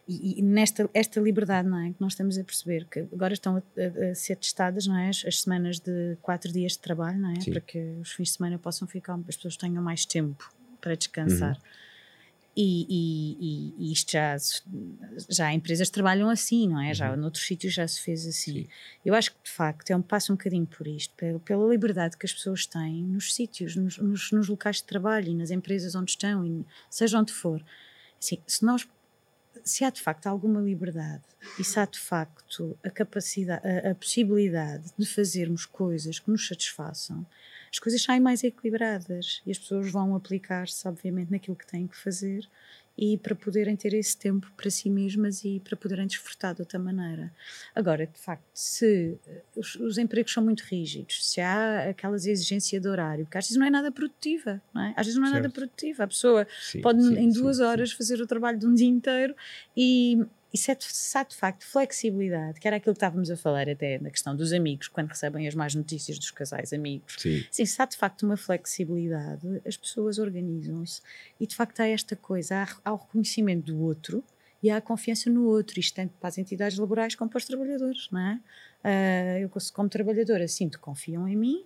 [0.08, 1.88] E, e, nesta esta liberdade, não é?
[1.92, 5.08] Que nós estamos a perceber que agora estão a, a, a ser testadas, não é?
[5.08, 7.40] As, as, semanas de quatro dias de trabalho, não é?
[7.40, 7.50] Sim.
[7.50, 10.48] Para que os fins de semana possam ficar, as pessoas tenham mais tempo
[10.80, 11.56] para descansar.
[11.56, 11.86] Uhum.
[12.58, 14.34] E, e, e, isto já,
[15.28, 16.94] já empresas trabalham assim, não é?
[16.94, 17.16] Já uhum.
[17.16, 18.62] noutros sítios já se fez assim.
[18.62, 18.68] Sim.
[19.04, 22.16] Eu acho que de facto é um passo um bocadinho por isto, pela, pela liberdade
[22.16, 25.94] que as pessoas têm nos sítios, nos, nos, nos, locais de trabalho e nas empresas
[25.94, 27.62] onde estão, e seja onde for.
[28.18, 28.88] Assim, se nós
[29.66, 31.24] se há de facto alguma liberdade
[31.58, 36.46] e se há de facto a capacidade, a, a possibilidade de fazermos coisas que nos
[36.46, 37.26] satisfaçam,
[37.70, 41.96] as coisas saem mais equilibradas e as pessoas vão aplicar-se, obviamente, naquilo que têm que
[41.96, 42.48] fazer
[42.98, 46.78] e para poderem ter esse tempo para si mesmas e para poderem desfrutar de outra
[46.78, 47.32] maneira.
[47.74, 52.80] Agora, de facto, se eh, os, os empregos são muito rígidos, se há aquelas exigências
[52.80, 54.94] de horário, porque às vezes não é nada produtiva, não é?
[54.96, 55.42] Às vezes não é certo.
[55.42, 56.04] nada produtiva.
[56.04, 58.88] A pessoa sim, pode sim, em duas sim, horas fazer o trabalho de um dia
[58.88, 59.34] inteiro
[59.76, 60.78] e e se, é,
[61.14, 64.52] há de facto flexibilidade, que era aquilo que estávamos a falar até na questão dos
[64.52, 67.44] amigos, quando recebem as más notícias dos casais amigos, Sim.
[67.50, 71.02] Sim, se há de facto uma flexibilidade, as pessoas organizam-se
[71.40, 74.22] e de facto há esta coisa, há, há o reconhecimento do outro
[74.62, 77.44] e há a confiança no outro, isto tanto para as entidades laborais como para os
[77.44, 78.40] trabalhadores, não é?
[78.84, 81.64] Uh, eu, como trabalhadora, sinto que confiam em mim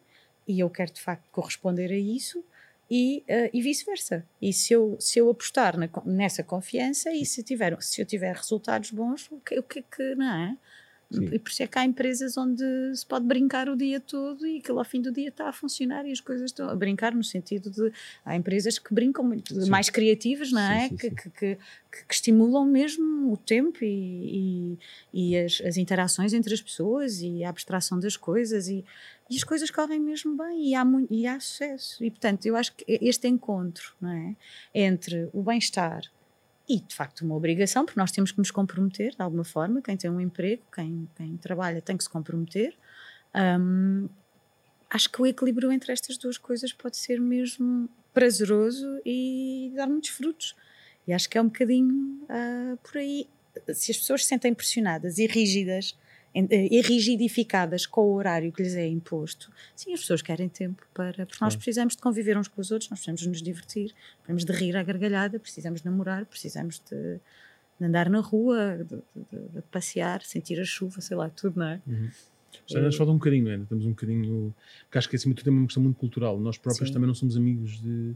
[0.48, 2.44] e eu quero de facto corresponder a isso
[2.90, 4.26] e, uh, e vice-versa.
[4.42, 8.34] E se eu, se eu apostar na, nessa confiança e se, tiver, se eu tiver
[8.34, 10.56] resultados bons, o que, o que é que, não é?
[11.10, 11.28] Sim.
[11.32, 12.62] E por isso é que há empresas onde
[12.94, 16.06] se pode brincar o dia todo e que ao fim do dia está a funcionar
[16.06, 17.92] e as coisas estão a brincar no sentido de
[18.24, 20.88] há empresas que brincam muito, mais criativas, não é?
[20.88, 21.58] Sim, sim, que, que, que,
[22.06, 24.78] que, estimulam mesmo o tempo e,
[25.12, 28.84] e, e as, as, interações entre as pessoas e a abstração das coisas e,
[29.28, 32.04] e as coisas correm mesmo bem e há, muito, e há sucesso.
[32.04, 34.36] E portanto, eu acho que este encontro não é?
[34.72, 36.04] entre o bem-estar
[36.70, 39.82] e de facto uma obrigação, porque nós temos que nos comprometer de alguma forma.
[39.82, 42.76] Quem tem um emprego, quem, quem trabalha, tem que se comprometer.
[43.34, 44.08] Um,
[44.88, 50.10] acho que o equilíbrio entre estas duas coisas pode ser mesmo prazeroso e dar muitos
[50.10, 50.54] frutos.
[51.08, 53.26] E acho que é um bocadinho uh, por aí.
[53.74, 55.96] Se as pessoas se sentem pressionadas e rígidas
[56.34, 56.68] eh,
[57.90, 59.50] com o horário que lhes é imposto.
[59.74, 61.26] Sim, as pessoas querem tempo para.
[61.26, 64.44] Porque nós precisamos de conviver uns com os outros, nós precisamos de nos divertir, precisamos
[64.44, 67.20] de rir à gargalhada, precisamos de namorar, precisamos de,
[67.78, 71.66] de andar na rua, de, de, de, passear, sentir a chuva, sei lá, tudo, não
[71.66, 71.82] é?
[71.86, 72.08] Uhum.
[72.70, 74.54] Nos falta um bocadinho, ainda estamos um bocadinho.
[74.84, 76.38] Porque acho que acima de tudo é uma questão muito cultural.
[76.38, 76.94] Nós próprios Sim.
[76.94, 78.14] também não somos amigos de.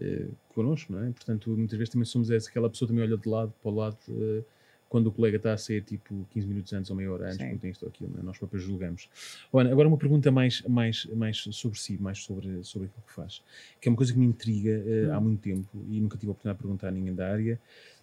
[0.00, 1.10] Eh, connosco, não é?
[1.10, 3.98] Portanto, muitas vezes também somos essa, aquela pessoa também olha de lado para o lado.
[4.08, 4.42] Eh,
[4.90, 7.56] quando o colega está a sair tipo 15 minutos antes ou meia hora antes, Sim.
[7.58, 8.20] tem isto ou aquilo, né?
[8.24, 9.08] nós próprios julgamos.
[9.52, 13.40] Olha, agora uma pergunta mais, mais, mais sobre si, mais sobre, sobre aquilo que faz,
[13.80, 16.32] que é uma coisa que me intriga uh, há muito tempo e nunca tive a
[16.32, 17.58] oportunidade de perguntar a ninguém da área,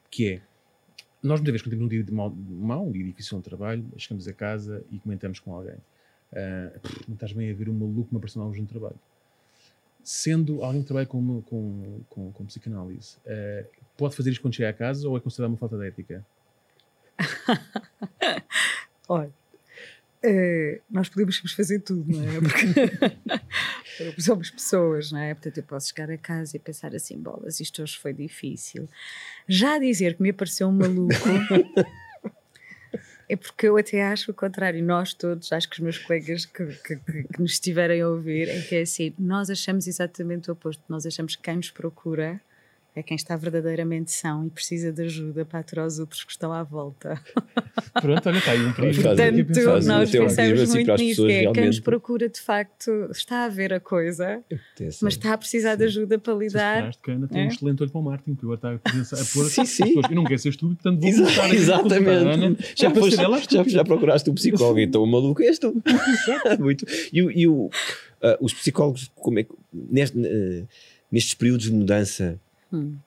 [0.10, 0.42] que é,
[1.22, 3.86] nós muitas vezes quando temos um dia de mal, mal um dia difícil no trabalho,
[3.98, 5.76] chegamos a casa e comentamos com alguém.
[6.32, 9.00] Uh, não estás bem a ver um maluco apareceu hoje no trabalho.
[10.02, 14.70] Sendo alguém que trabalha com, com, com, com psicanálise, uh, pode fazer isto quando chega
[14.70, 16.26] a casa ou é considerado uma falta de ética?
[19.10, 19.32] Olha,
[20.26, 22.28] uh, nós podemos fazer tudo, não é?
[23.98, 25.34] Porque somos pessoas, não é?
[25.34, 28.88] Portanto, eu posso chegar a casa e pensar assim: bolas, isto hoje foi difícil.
[29.48, 31.14] Já dizer que me apareceu um maluco.
[33.28, 34.84] é porque eu até acho o contrário.
[34.84, 38.62] Nós todos, acho que os meus colegas que, que, que, nos estiverem a ouvir, é
[38.62, 40.84] que é assim: nós achamos exatamente o oposto.
[40.88, 42.40] Nós achamos que quem nos procura
[42.98, 46.52] é quem está verdadeiramente são e precisa de ajuda para aturar os outros que estão
[46.52, 47.22] à volta.
[48.02, 49.04] Pronto, olha, está aí um perigo.
[49.04, 53.72] Portanto, nós pensamos assim muito nisso, é quem nos procura de facto está a ver
[53.72, 54.44] a coisa,
[55.00, 55.78] mas está a precisar sim.
[55.78, 56.92] de ajuda para lidar.
[56.92, 57.46] Se Ana tem é?
[57.46, 59.94] um excelente olho para o Martin, que agora está a, pensar, a pôr sim, sim.
[60.10, 62.74] eu não quero ser estúpido, portanto vou Exa Exatamente.
[62.76, 65.72] Já, foste, já, já, procuraste um psicólogo, então o maluco és tu.
[66.60, 66.84] muito.
[67.14, 67.72] E, e o, uh,
[68.42, 70.68] os psicólogos, como é que, neste, uh,
[71.12, 72.40] nestes períodos de mudança,
[72.72, 72.98] Hum.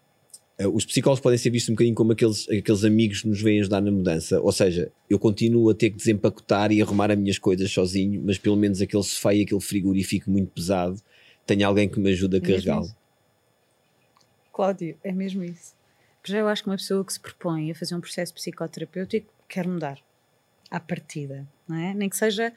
[0.75, 3.81] Os psicólogos podem ser vistos um bocadinho como aqueles, aqueles amigos que nos vêm ajudar
[3.81, 4.39] na mudança.
[4.41, 8.37] Ou seja, eu continuo a ter que desempacotar e arrumar as minhas coisas sozinho, mas
[8.37, 11.01] pelo menos aquele sofá e aquele frigorífico muito pesado,
[11.47, 12.95] tenho alguém que me ajuda a é carregá-lo.
[14.53, 15.75] Cláudio, é mesmo isso.
[16.25, 19.67] Já eu acho que uma pessoa que se propõe a fazer um processo psicoterapêutico quer
[19.67, 19.99] mudar
[20.71, 21.95] à partida, não é?
[21.95, 22.53] Nem que seja.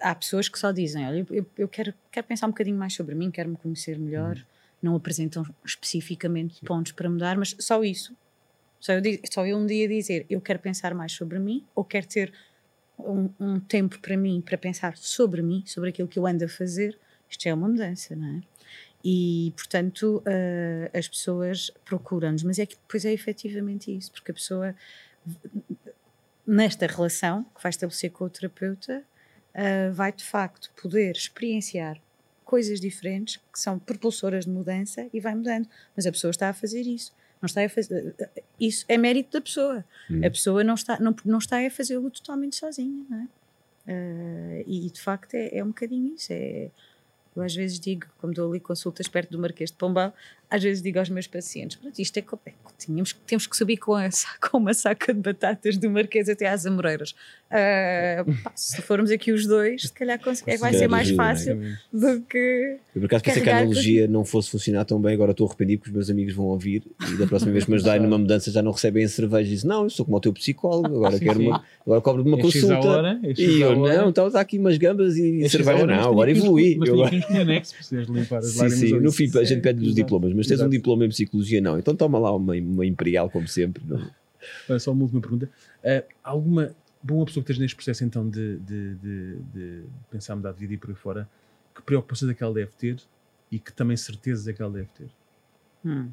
[0.00, 3.14] Há pessoas que só dizem: Olha, eu, eu quero, quero pensar um bocadinho mais sobre
[3.14, 4.38] mim, quero me conhecer melhor.
[4.38, 4.55] Hum
[4.86, 8.16] não apresentam especificamente pontos para mudar, mas só isso.
[8.80, 12.06] Só eu, só eu um dia dizer eu quero pensar mais sobre mim ou quero
[12.06, 12.32] ter
[12.98, 16.48] um, um, tempo para mim, para pensar sobre mim, sobre aquilo que eu ando a
[16.48, 18.40] fazer, isto é uma mudança, não é?
[19.04, 24.34] E, portanto, uh, as pessoas procuram-nos, mas é que depois é efetivamente isso, porque a
[24.34, 24.74] pessoa,
[26.46, 29.04] nesta relação que vai estabelecer com o terapeuta,
[29.54, 32.00] uh, vai de facto poder experienciar
[32.46, 35.68] coisas diferentes que são propulsoras de mudança e vai mudando.
[35.94, 37.12] Mas a pessoa está a fazer isso.
[37.42, 38.14] Não está a fazer.
[38.58, 39.84] Isso é mérito da pessoa.
[40.10, 40.24] Hum.
[40.24, 43.28] A pessoa não está, não, não está a fazê-lo totalmente sozinha, não é?
[43.88, 46.32] Uh, e de facto é, é um bocadinho isso.
[46.32, 46.70] É,
[47.34, 50.14] eu às vezes digo, como dou ali consultas perto do Marquês de Pombal,
[50.50, 53.94] às vezes digo aos meus pacientes: pronto, isto é, é tínhamos, temos que subir com,
[53.94, 54.08] a,
[54.40, 57.14] com uma saca de batatas do Marquês até às Amoreiras.
[57.46, 61.78] Uh, pá, se formos aqui os dois, se calhar é, vai ser mais fácil é?
[61.92, 62.78] do que.
[62.94, 65.80] Eu por acaso pensei que a analogia não fosse funcionar tão bem, agora estou arrependido
[65.80, 68.50] porque os meus amigos vão ouvir e da próxima vez que me ajudarem numa mudança
[68.50, 71.40] já não recebem cerveja e dizem: Não, eu sou como o teu psicólogo, agora quero
[71.40, 72.88] uma, agora cobro uma é consulta.
[72.88, 76.76] Hora, e eu, não, então está aqui umas gambas e cerveja, não, agora evolui.
[76.78, 79.94] Mas tem uns anexo, precisas limpar as sim, sim, no fim a gente pede os
[79.94, 81.78] diplomas, mas tens um diploma em psicologia, não.
[81.78, 83.82] Então toma lá uma, uma imperial, como sempre.
[83.86, 84.10] Não.
[84.68, 85.50] Olha, só uma última pergunta.
[85.78, 90.52] Uh, alguma boa pessoa que esteja neste processo então de, de, de, de pensar mudar
[90.52, 91.28] de vida e por aí fora,
[91.74, 93.00] que preocupações é que ela deve ter
[93.50, 95.08] e que também certezas é que ela deve ter?
[95.84, 96.10] Hum.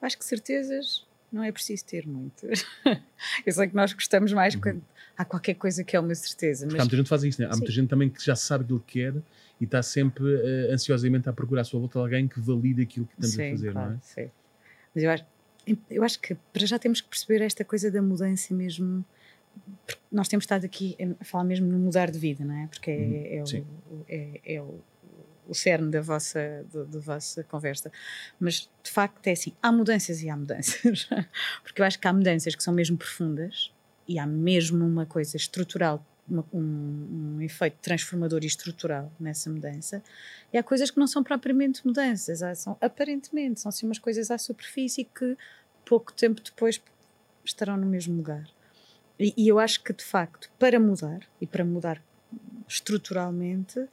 [0.00, 2.46] Acho que certezas não é preciso ter muito.
[3.46, 4.60] Eu sei que nós gostamos mais uhum.
[4.60, 4.82] quando
[5.16, 6.66] há qualquer coisa que é uma certeza.
[6.66, 6.74] Mas...
[6.74, 7.46] Há muita gente que faz isso, né?
[7.48, 7.58] há Sim.
[7.58, 9.14] muita gente também que já sabe aquilo que quer
[9.60, 13.12] e está sempre uh, ansiosamente a procurar à sua volta alguém que valide aquilo que
[13.14, 14.00] estamos sim, a fazer, claro, não é?
[14.02, 14.30] Sim.
[14.94, 15.26] Mas eu acho,
[15.90, 19.04] eu acho que para já temos que perceber esta coisa da mudança mesmo.
[20.10, 22.66] Nós temos estado aqui a falar mesmo no mudar de vida, não é?
[22.66, 24.80] Porque é, uhum, é, o, é, é o,
[25.48, 27.90] o cerne da vossa, do, da vossa conversa.
[28.38, 31.08] Mas de facto é assim: há mudanças e há mudanças.
[31.62, 33.72] Porque eu acho que há mudanças que são mesmo profundas
[34.08, 40.02] e há mesmo uma coisa estrutural uma, um, um, efeito transformador e estrutural nessa mudança.
[40.52, 44.38] E há coisas que não são propriamente mudanças, são aparentemente, são assim umas coisas à
[44.38, 45.36] superfície que
[45.84, 46.80] pouco tempo depois
[47.44, 48.48] estarão no mesmo lugar.
[49.18, 52.02] E, e eu acho que de facto, para mudar e para mudar
[52.68, 53.86] estruturalmente,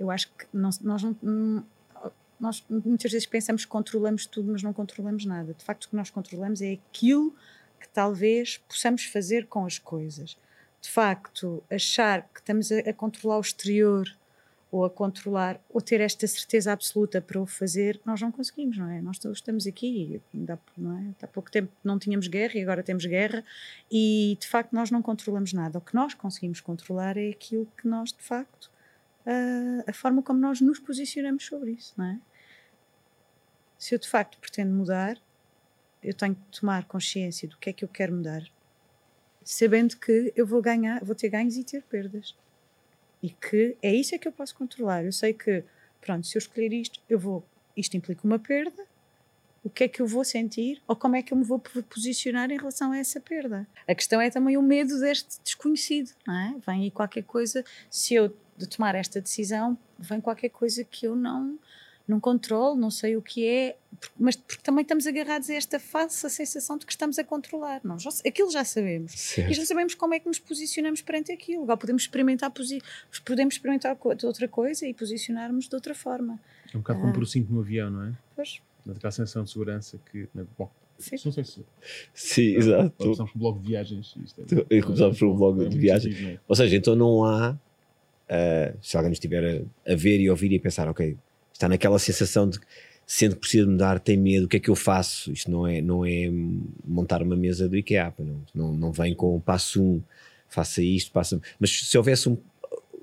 [0.00, 1.64] eu acho que nós não,
[2.40, 5.54] nós muitas vezes pensamos que controlamos tudo, mas não controlamos nada.
[5.54, 7.32] De facto, o que nós controlamos é aquilo
[7.78, 10.36] que talvez possamos fazer com as coisas
[10.80, 14.10] de facto achar que estamos a, a, controlar o exterior
[14.72, 18.88] ou a controlar ou ter esta certeza absoluta para o fazer, nós não conseguimos, não
[18.88, 19.02] é?
[19.02, 21.14] Nós estamos aqui, ainda, não é?
[21.22, 23.44] há pouco tempo não tínhamos guerra e agora temos guerra
[23.90, 25.78] e de facto nós não controlamos nada.
[25.78, 28.69] O que nós conseguimos controlar é aquilo que nós de facto
[29.86, 32.20] a, forma como nós nos posicionamos sobre isso, não é?
[33.78, 35.18] Se eu de facto pretendo mudar,
[36.02, 38.42] eu tenho que tomar consciência do que é que eu quero mudar,
[39.42, 42.36] sabendo que eu vou ganhar, vou ter ganhos e ter perdas.
[43.22, 45.04] E que é isso é que eu posso controlar.
[45.04, 45.62] Eu sei que,
[46.00, 47.44] pronto, se eu escolher isto, eu vou,
[47.76, 48.86] isto implica uma perda,
[49.62, 52.50] o que é que eu vou sentir ou como é que eu me vou posicionar
[52.50, 53.66] em relação a essa perda.
[53.86, 56.54] A questão é também o medo deste desconhecido, não é?
[56.66, 61.16] Vem aí qualquer coisa, se eu de tomar esta decisão, vem qualquer coisa que eu
[61.16, 61.58] não
[62.08, 63.76] não controlo, não sei o que é,
[64.18, 67.80] mas porque também estamos agarrados a esta falsa sensação de que estamos a controlar.
[67.84, 69.12] Não, já, aquilo já sabemos.
[69.12, 69.48] Certo.
[69.48, 71.62] E já sabemos como é que nos posicionamos perante aquilo.
[71.62, 76.40] Agora podemos experimentar, podemos experimentar outra coisa e posicionarmos de outra forma.
[76.74, 77.02] É um bocado ah.
[77.02, 78.12] como por o 5 no avião, não é?
[78.34, 78.60] Pois.
[78.88, 80.28] Aquela sensação de segurança que.
[80.34, 80.68] Né, bom,
[81.00, 81.16] Sim.
[81.24, 81.64] Não sei se.
[82.12, 82.92] Sim, exato.
[82.98, 84.14] Começamos com um blog de viagens.
[84.68, 86.22] É, começamos por um blog de viagens.
[86.22, 86.38] É?
[86.46, 87.58] Ou seja, então não há.
[88.30, 89.44] Uh, se alguém estiver
[89.86, 91.16] a, a ver e ouvir e pensar, ok,
[91.52, 92.60] está naquela sensação de
[93.04, 95.32] sendo que precisa mudar, tem medo, o que é que eu faço?
[95.32, 96.30] Isto não é, não é
[96.86, 100.00] montar uma mesa do IKEA, não, não, não vem com passo um,
[100.48, 101.40] faça isto, passa.
[101.58, 102.38] Mas se houvesse um,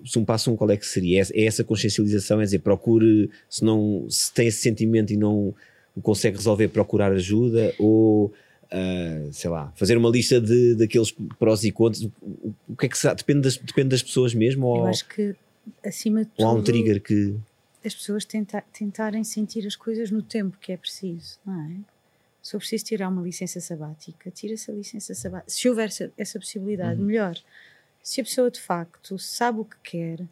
[0.05, 1.21] se um passo um, qual é que seria?
[1.21, 5.53] É, é essa consciencialização, é dizer, procure, se, não, se tem esse sentimento e não
[5.93, 8.33] o consegue resolver, procurar ajuda ou.
[8.67, 12.89] Uh, sei lá, fazer uma lista de, daqueles prós e contras, o, o que é
[12.89, 14.65] que depende das, depende das pessoas mesmo?
[14.65, 15.33] Eu ou, acho que
[15.85, 16.45] acima de tudo.
[16.45, 17.35] Há um trigger que
[17.85, 21.77] as pessoas tenta, tentarem sentir as coisas no tempo que é preciso, não é?
[22.41, 25.51] Se eu preciso tirar uma licença sabática, tira-se a licença sabática.
[25.51, 27.07] Se houver essa, essa possibilidade, uhum.
[27.07, 27.37] melhor.
[28.01, 30.25] Se a pessoa de facto sabe o que quer,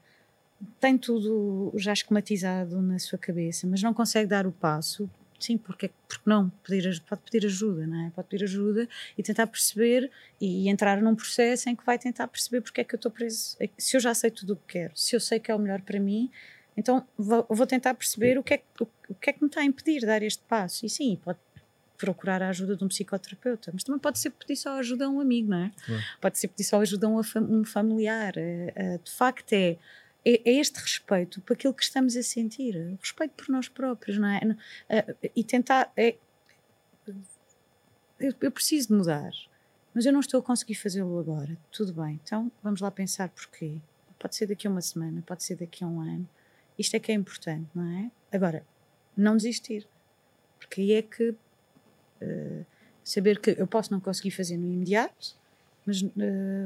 [0.80, 5.10] tem tudo já esquematizado na sua cabeça, mas não consegue dar o passo,
[5.46, 6.50] sim, porque, porque não?
[6.64, 8.10] Pedir, pode pedir ajuda, não é?
[8.12, 12.62] Pode pedir ajuda e tentar perceber e, entrar num processo em que vai tentar perceber
[12.62, 13.58] porque é que eu estou preso.
[13.78, 15.82] Se eu já sei tudo o que quero, se eu sei que é o melhor
[15.82, 16.30] para mim,
[16.78, 19.62] então vou, vou tentar perceber o que, é, o, o, que é que me está
[19.62, 20.86] a impedir de dar este passo.
[20.86, 21.40] E sim, pode
[21.98, 25.20] procurar a ajuda de um psicoterapeuta, mas também pode ser pedir só ajuda a um
[25.20, 25.72] amigo, não é?
[26.20, 28.34] Pode ser pedir só ajuda a um, familiar.
[28.38, 29.78] É, é, de facto, é,
[30.26, 34.18] é, é, este respeito por aquilo que estamos a sentir, o respeito por nós próprios,
[34.18, 34.42] não é?
[34.90, 35.92] é e tentar.
[35.96, 36.16] É,
[38.20, 39.32] eu, eu preciso de mudar,
[39.94, 41.56] mas eu não estou a conseguir fazê-lo agora.
[41.72, 43.76] Tudo bem, então vamos lá pensar porquê.
[44.18, 46.28] Pode ser daqui a uma semana, pode ser daqui a um ano.
[46.80, 48.12] Isto é que é importante, não é?
[48.36, 48.66] Agora,
[49.16, 49.88] não desistir.
[50.58, 52.66] Porque aí é que uh,
[53.04, 55.38] saber que eu posso não conseguir fazer no imediato,
[55.86, 56.12] mas uh,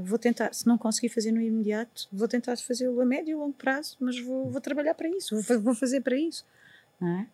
[0.04, 3.54] vou tentar, se não conseguir fazer no imediato, vou tentar fazê-lo a médio e longo
[3.54, 6.46] prazo, mas vou, vou trabalhar para isso, vou, vou fazer para isso.
[7.00, 7.28] Não é?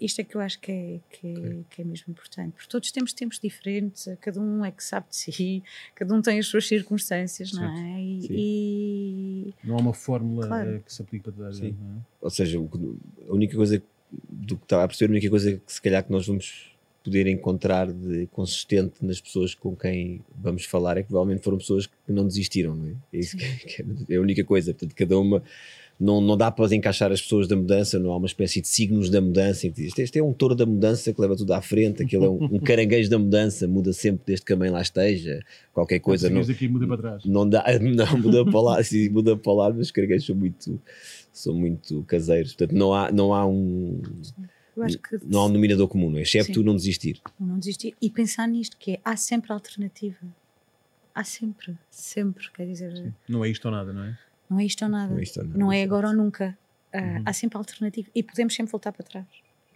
[0.00, 2.90] Isto é que eu acho que é, que, é, que é mesmo importante, porque todos
[2.90, 5.62] temos tempos diferentes, cada um é que sabe de si,
[5.94, 8.00] cada um tem as suas circunstâncias, não é?
[8.00, 9.54] E, e...
[9.62, 10.82] Não há uma fórmula claro.
[10.84, 12.00] que se aplica para toda a gente, é?
[12.20, 13.82] Ou seja, a única coisa
[14.28, 16.73] do que estava a perceber, a única coisa que se calhar que nós vamos
[17.04, 21.86] poder encontrar de consistente nas pessoas com quem vamos falar é que provavelmente foram pessoas
[21.86, 22.94] que não desistiram, não é?
[23.12, 24.72] É, isso que, que é a única coisa.
[24.72, 25.42] Portanto, cada uma
[25.98, 29.10] não, não dá para encaixar as pessoas da mudança, não há uma espécie de signos
[29.10, 29.66] da mudança.
[29.66, 32.44] Este, este é um touro da mudança que leva tudo à frente, aquele é um,
[32.44, 35.40] um caranguejo da mudança, muda sempre desde que a mãe lá esteja,
[35.72, 36.28] qualquer coisa.
[36.30, 37.24] Não, aqui muda para trás.
[37.24, 40.80] Não dá, não, muda para lá, sim, muda para lá, mas os caranguejos são muito,
[41.32, 42.54] são muito caseiros.
[42.54, 44.00] Portanto, não há, não há um.
[45.24, 46.22] Não há um denominador comum, não é?
[46.22, 47.20] exceto tu não desistir.
[47.38, 50.18] Não desistir e pensar nisto, que é, há sempre alternativa.
[51.14, 52.96] Há sempre, sempre, quer dizer.
[52.96, 53.14] Sim.
[53.28, 54.18] Não é isto ou nada, não é?
[54.50, 55.12] Não é isto ou nada.
[55.12, 55.58] Não é, isto ou nada.
[55.58, 56.58] Não é agora ou nunca.
[56.92, 57.22] Uh, uhum.
[57.24, 58.08] Há sempre alternativa.
[58.14, 59.26] E podemos sempre voltar para trás.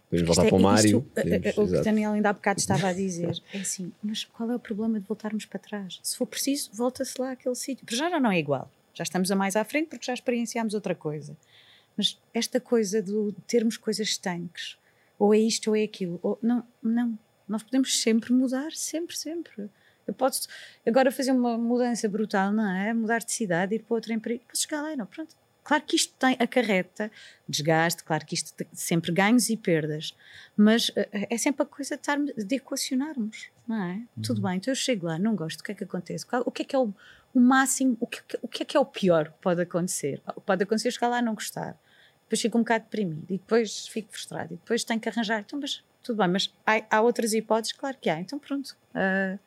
[0.09, 0.99] Podemos voltar é, para o Mário.
[0.99, 4.51] Isto, podemos, o que Daniel ainda há bocado estava a dizer é assim: mas qual
[4.51, 5.99] é o problema de voltarmos para trás?
[6.03, 7.85] Se for preciso, volta-se lá àquele sítio.
[7.85, 8.69] Porque já não é igual.
[8.93, 11.37] Já estamos a mais à frente porque já experienciámos outra coisa.
[11.95, 13.11] Mas esta coisa de
[13.47, 14.77] termos coisas estanques,
[15.19, 17.19] ou é isto ou é aquilo, ou, não, não.
[17.47, 19.69] Nós podemos sempre mudar, sempre, sempre.
[20.07, 20.47] Eu posso
[20.87, 22.93] agora fazer uma mudança brutal, não é?
[22.93, 25.35] Mudar de cidade, ir para outro emprego, posso chegar lá e não, pronto.
[25.63, 27.11] Claro que isto tem acarreta
[27.47, 30.15] desgaste, claro que isto tem sempre ganhos e perdas,
[30.57, 33.93] mas uh, é sempre a coisa de, estar, de equacionarmos, não é?
[33.93, 34.23] Uhum.
[34.23, 36.25] Tudo bem, então eu chego lá, não gosto, o que é que acontece?
[36.43, 36.91] O que é que é o,
[37.35, 40.21] o máximo, o que, o que é que é o pior que pode acontecer?
[40.43, 41.77] Pode acontecer chegar lá e não gostar,
[42.29, 45.59] depois fico um bocado deprimido e depois fico frustrado e depois tenho que arranjar, então,
[45.59, 47.73] mas tudo bem, mas há, há outras hipóteses?
[47.73, 48.77] Claro que há, então pronto.
[48.93, 49.39] Uh,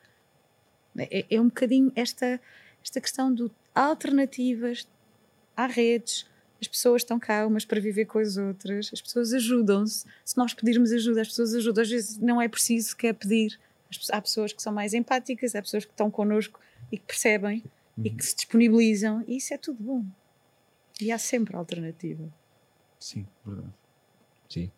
[0.97, 2.41] é, é um bocadinho esta,
[2.83, 4.85] esta questão de alternativas,
[5.55, 6.27] há redes,
[6.59, 10.05] as pessoas estão cá umas para viver com as outras, as pessoas ajudam-se.
[10.25, 11.81] Se nós pedirmos ajuda, as pessoas ajudam.
[11.81, 13.59] Às vezes não é preciso sequer pedir.
[14.11, 16.59] Há pessoas que são mais empáticas, há pessoas que estão connosco
[16.91, 17.63] e que percebem
[17.97, 18.05] uhum.
[18.05, 20.05] e que se disponibilizam, e isso é tudo bom.
[21.01, 22.31] E há sempre alternativa.
[23.03, 23.73] Sim, verdade.
[24.47, 24.71] Sim.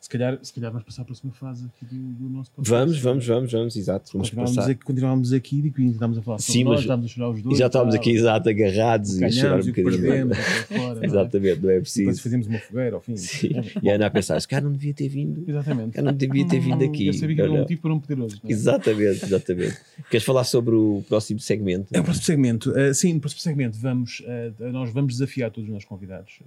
[0.00, 2.70] Se calhar, se calhar vamos passar à próxima fase aqui do, do nosso podcast.
[2.70, 4.12] Vamos, vamos, vamos, vamos, exato.
[4.12, 4.70] Vamos continuávamos, passar.
[4.70, 7.56] aqui, continuávamos aqui e estávamos a falar sobre Sim, nós, estávamos a chorar os dois.
[7.56, 10.02] E já estávamos aqui, exato, agarrados e a chorar um bocadinho.
[10.02, 11.98] Perdemos, fora, Exatamente, não é preciso.
[11.98, 13.16] Depois fazíamos uma fogueira ao fim.
[13.16, 13.50] Sim.
[13.82, 15.44] E a Ana a pensar, esse cara não devia ter vindo.
[15.46, 15.90] Exatamente.
[15.92, 17.06] Cara não devia ter vindo aqui.
[17.08, 18.40] Eu sabia que era um motivo para não poder hoje.
[18.44, 18.52] É?
[18.52, 19.76] Exatamente, exatamente.
[20.10, 21.88] Queres falar sobre o próximo segmento?
[21.92, 22.70] É o próximo segmento.
[22.70, 26.38] Uh, sim, no próximo segmento vamos, uh, nós vamos desafiar todos os nossos convidados.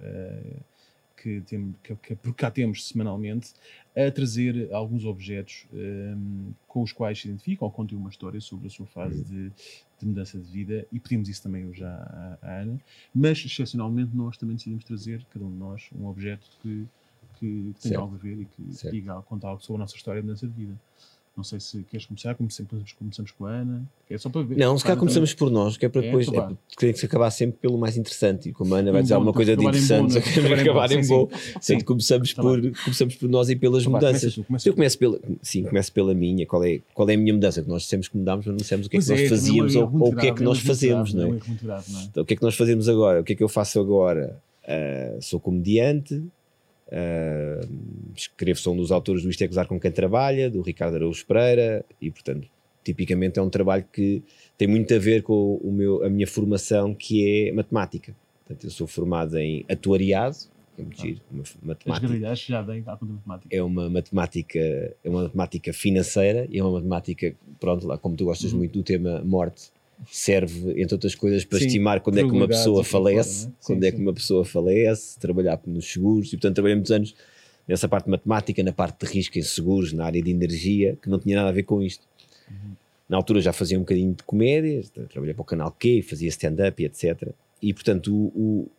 [1.22, 3.52] Que, tem, que, que por cá temos semanalmente,
[3.94, 8.68] a trazer alguns objetos um, com os quais se identificam ou contem uma história sobre
[8.68, 9.24] a sua fase uhum.
[9.24, 9.52] de,
[9.98, 12.80] de, mudança de vida e pedimos isso também hoje à, à, Ana,
[13.14, 16.86] mas excepcionalmente nós também decidimos trazer, cada um de nós, um objeto que,
[17.38, 20.22] que, que tenha algo a ver e que diga, conta algo sobre a nossa história
[20.22, 20.80] de mudança de vida.
[21.40, 23.82] Não sei se queres começar, começamos, começamos com a Ana.
[24.10, 24.58] É só para ver.
[24.58, 26.28] Não, se calhar começamos por nós, que é para é, depois.
[26.28, 28.50] É, tem que se acabar sempre pelo mais interessante.
[28.50, 31.26] E como a Ana vai dizer alguma coisa de interessante, queremos acabar em bom.
[31.26, 34.34] Portanto, começamos, tá por, começamos por nós e pelas então mudanças.
[34.34, 36.44] Tu, eu começo pela, sim, começo pela minha.
[36.44, 37.62] Qual é, qual é a minha mudança?
[37.62, 39.76] Que nós dissemos que mudámos, mas não dissemos o que é que nós é, fazíamos
[39.76, 41.14] ou, ou o que é que nós fazemos.
[41.14, 41.38] Não é?
[42.10, 43.22] Então, o que é que nós fazemos agora?
[43.22, 44.38] O que é que eu faço agora?
[44.62, 46.22] Uh, sou comediante,
[46.90, 47.68] Uh,
[48.16, 51.24] escrevo sou um dos autores do Isto é Gozar com Quem Trabalha, do Ricardo Araújo
[51.24, 52.48] Pereira, e portanto,
[52.82, 54.22] tipicamente é um trabalho que
[54.58, 58.14] tem muito a ver com o meu, a minha formação, que é matemática.
[58.44, 60.36] Portanto, eu sou formado em atuariado,
[60.76, 61.02] é muito ah.
[61.02, 62.34] giro, uma matemática.
[62.34, 63.56] já vem à matemática.
[63.56, 68.24] É uma matemática, é uma matemática financeira e é uma matemática, pronto, lá como tu
[68.24, 68.58] gostas uhum.
[68.58, 69.70] muito do tema morte,
[70.10, 73.50] serve, entre outras coisas, para sim, estimar quando é que uma pessoa falece, é?
[73.64, 77.14] quando sim, é que uma pessoa falece, trabalhar nos seguros, e portanto trabalhei muitos anos
[77.66, 81.18] nessa parte matemática, na parte de risco em seguros, na área de energia, que não
[81.18, 82.04] tinha nada a ver com isto.
[82.50, 82.72] Uhum.
[83.08, 86.82] Na altura já fazia um bocadinho de comédia, trabalhei para o canal Q, fazia stand-up
[86.82, 87.28] e etc.
[87.60, 88.70] E portanto o, o,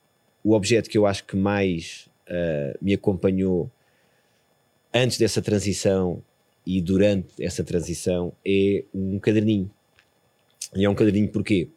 [0.43, 3.69] o, objeto que eu acho que mais uh, me acompanhou
[4.93, 6.21] antes dessa transição
[6.65, 9.69] e durante essa transição é um caderninho
[10.75, 11.69] e é um caderninho porquê?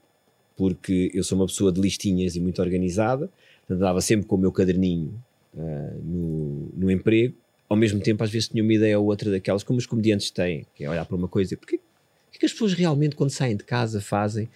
[0.56, 3.30] Porque eu sou uma pessoa de listinhas e muito organizada,
[3.68, 5.20] andava sempre com o meu caderninho
[5.54, 7.34] uh, no, no emprego,
[7.68, 10.66] ao mesmo tempo às vezes tinha uma ideia ou outra daquelas, como os comediantes têm,
[10.74, 13.56] que é olhar para uma coisa e porque o que as pessoas realmente quando saem
[13.56, 14.48] de casa fazem?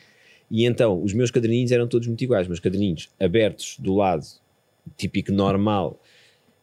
[0.50, 4.24] E então, os meus caderninhos eram todos muito iguais, meus caderninhos abertos do lado
[4.96, 6.00] típico normal,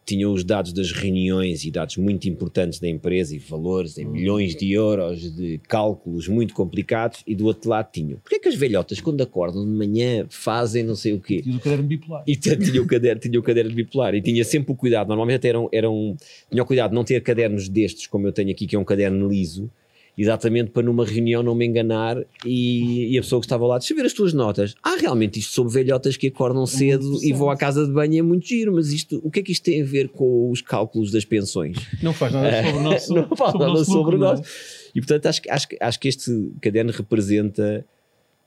[0.06, 4.54] tinham os dados das reuniões e dados muito importantes da empresa e valores em milhões
[4.54, 8.18] de euros de cálculos muito complicados e do outro lado tinham.
[8.20, 11.42] Porquê é que as velhotas quando acordam de manhã fazem não sei o quê?
[11.42, 12.22] Tinha o caderno bipolar.
[12.24, 15.48] E tinha o caderno, tinha o caderno bipolar e tinha sempre o cuidado, normalmente até
[15.48, 16.16] eram, eram,
[16.48, 18.84] tinha o cuidado de não ter cadernos destes como eu tenho aqui que é um
[18.84, 19.68] caderno liso
[20.16, 23.94] exatamente para numa reunião não me enganar e, e, a pessoa que estava lá, deixa
[23.94, 24.74] ver as tuas notas.
[24.82, 28.18] Ah, realmente isto sobre velhotas que acordam é cedo e vão à casa de banho
[28.18, 30.62] é muito giro, mas isto, o que é que isto tem a ver com os
[30.62, 31.76] cálculos das pensões?
[32.02, 34.40] Não faz nada sobre o nosso Não faz sobre nada sobre nós.
[34.40, 34.90] nós.
[34.94, 37.84] E portanto acho, acho, acho que este caderno representa,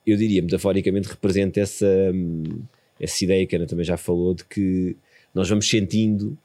[0.07, 2.63] eu diria metaforicamente, representa essa, hum,
[2.99, 4.97] essa ideia que a Ana também já falou, de que
[5.35, 6.35] nós vamos sentindo,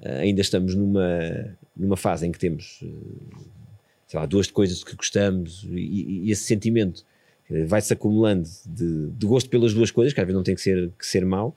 [0.00, 3.57] eh, ainda estamos numa, numa fase em que temos eh,
[4.08, 7.04] sei lá, duas coisas que gostamos e, e esse sentimento
[7.66, 10.90] vai-se acumulando de, de, gosto pelas duas coisas, que às vezes não tem que ser,
[10.98, 11.54] que ser mau,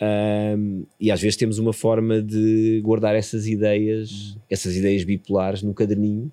[0.00, 5.74] um, e às vezes temos uma forma de guardar essas ideias, essas ideias bipolares no
[5.74, 6.30] caderninho,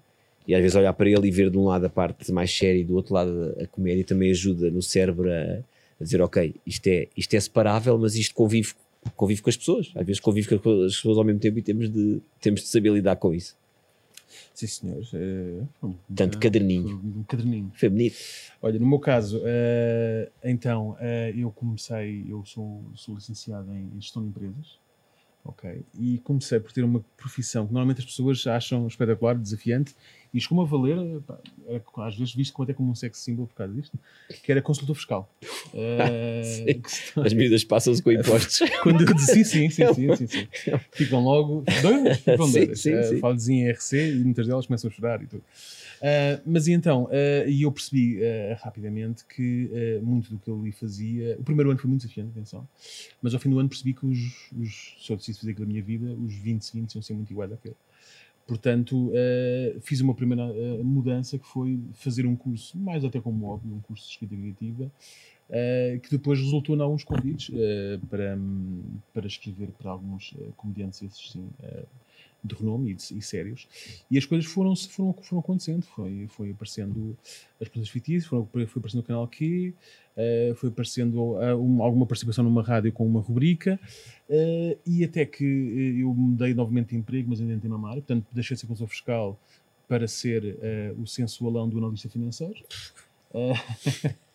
[0.48, 2.80] e às vezes olhar para ele e ver de um lado a parte mais séria
[2.80, 5.60] e do outro lado a comédia também ajuda no cérebro a,
[6.00, 8.74] a dizer, ok, isto é, isto é separável, mas isto convive,
[9.16, 11.90] convive com as pessoas, às vezes convive com as pessoas ao mesmo tempo e temos
[11.90, 13.56] de, temos de saber lidar com isso.
[14.54, 15.04] Sim, senhor.
[15.14, 17.02] É, Tanto caderninho.
[17.04, 17.72] Um caderninho.
[17.76, 18.16] Foi bonito.
[18.62, 24.22] Olha, no meu caso, uh, então, uh, eu comecei, eu sou, sou licenciado em gestão
[24.22, 24.78] de empresas,
[25.44, 25.84] ok?
[25.98, 29.96] E comecei por ter uma profissão que normalmente as pessoas acham espetacular, desafiante,
[30.34, 31.38] e chegou-me a valer, pá,
[32.08, 34.00] às vezes visto como até como um sex symbol por causa disto,
[34.44, 35.30] que era consultor fiscal.
[35.74, 38.60] Uh, As medidas passam-se com impostos.
[38.84, 40.48] Quando eu disse sim, sim, sim, sim, sim,
[40.92, 42.82] Ficam logo doidas, ficam doidas.
[42.82, 45.40] Sim, sim, uh, Falo-lhes em RC e muitas delas começam a chorar e tudo.
[46.02, 47.08] Uh, mas e então,
[47.48, 48.20] e eu percebi
[48.60, 51.38] rapidamente que muito do que eu ali fazia.
[51.40, 52.68] O primeiro ano foi muito desafiante, atenção,
[53.22, 55.72] mas ao fim do ano percebi que os, os, se eu decidisse fazer aquilo da
[55.72, 57.76] minha vida, os 20 seguintes iam ser muito iguais àquele.
[58.48, 59.12] Portanto,
[59.82, 60.46] fiz uma primeira
[60.84, 64.92] mudança que foi fazer um curso, mais até como hobby, um curso de escrita criativa,
[66.04, 67.54] que depois resultou em alguns convites
[68.10, 68.38] para,
[69.14, 71.48] para escrever para alguns comediantes, esses sim
[72.44, 73.68] de renome e, de, e, sérios,
[74.10, 77.16] e as coisas foram, foram, foram acontecendo, foi, foi aparecendo
[77.60, 79.74] as pessoas fictícias, foram, foi aparecendo o canal Q,
[80.18, 83.80] uh, foi aparecendo uh, um, alguma participação numa rádio com uma rubrica,
[84.30, 85.44] uh, e até que
[86.00, 88.90] eu mudei novamente de emprego, mas ainda tenho uma área, portanto deixei de ser consultor
[88.90, 89.40] fiscal
[89.88, 90.58] para ser
[90.98, 92.64] o sensualão do analista financeiro.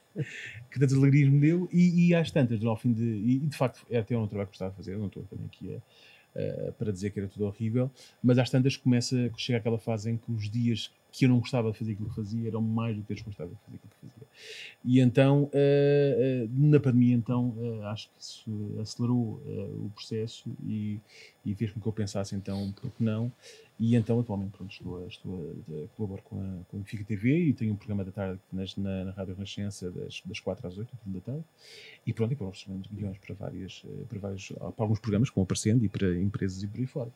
[0.70, 3.02] que tantas alegrias me deu, e, e às tantas, ao fim de.
[3.02, 5.74] E, de facto, era até um trabalho que gostava de fazer, não estou também aqui
[5.74, 5.80] a
[6.36, 7.90] uh, para dizer que era tudo horrível,
[8.22, 11.72] mas às tantas começa, chega aquela fase em que os dias que eu não gostava
[11.72, 14.06] de fazer aquilo que fazia eram mais do que eu gostava de fazer aquilo que
[14.06, 14.26] fazia.
[14.84, 19.40] E então, uh, uh, na pandemia, então, acho que isso acelerou
[19.84, 21.00] o processo e,
[21.44, 23.32] e fez com que eu pensasse, então, por que não?
[23.78, 27.48] E então, atualmente, pronto, estou, estou a, a, colaboro com a, com a Fica TV
[27.48, 30.78] e tenho um programa da tarde nas, na, na Rádio Renascença das, das 4 às
[30.78, 31.44] 8 da tarde.
[32.06, 35.88] E pronto, e guiões para, várias, eh, para, vários, para alguns programas vão aparecendo e
[35.88, 37.10] para empresas e por aí fora.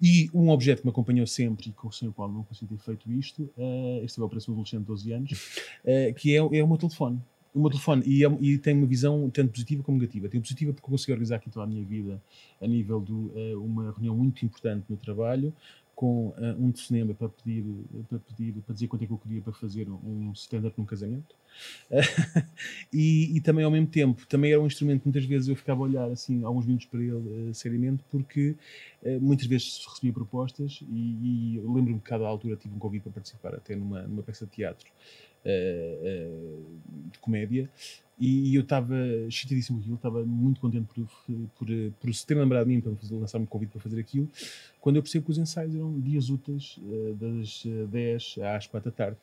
[0.00, 3.12] E um objeto que me acompanhou sempre e sem o qual não consigo ter feito
[3.12, 5.32] isto, uh, este é o Operação Adolescente de 12 anos,
[5.84, 7.20] uh, que é, é o meu telefone
[7.54, 10.28] o meu telefone e, é, e, tem uma visão tanto positiva como negativa.
[10.28, 12.22] Tem positiva porque consigo organizar aqui toda a minha vida
[12.60, 15.52] a nível de uh, uma reunião muito importante no trabalho,
[16.00, 17.62] com uh, um cinema para pedir,
[18.08, 21.36] para pedir, para dizer quanto é que eu queria para fazer um stand-up num casamento.
[21.90, 22.40] Uh,
[22.90, 25.80] e, e, também ao mesmo tempo, também era um instrumento que muitas vezes eu ficava
[25.80, 28.56] a olhar assim alguns minutos para ele uh, seriamente, porque
[29.20, 33.54] muitas vezes recebia propostas e, e lembro-me que cada altura tive um convite para participar
[33.54, 34.90] até numa, numa peça de teatro
[37.10, 37.70] de comédia
[38.20, 38.94] e, eu estava
[39.30, 41.08] chateadíssimo com aquilo, estava muito contente por,
[41.56, 41.66] por,
[41.98, 44.28] por, se ter lembrado de mim para lançar-me um convite para fazer aquilo,
[44.80, 48.90] quando eu percebo que os ensaios eram dias úteis, uh, das 10 eh, às 4
[48.90, 49.16] da tarde.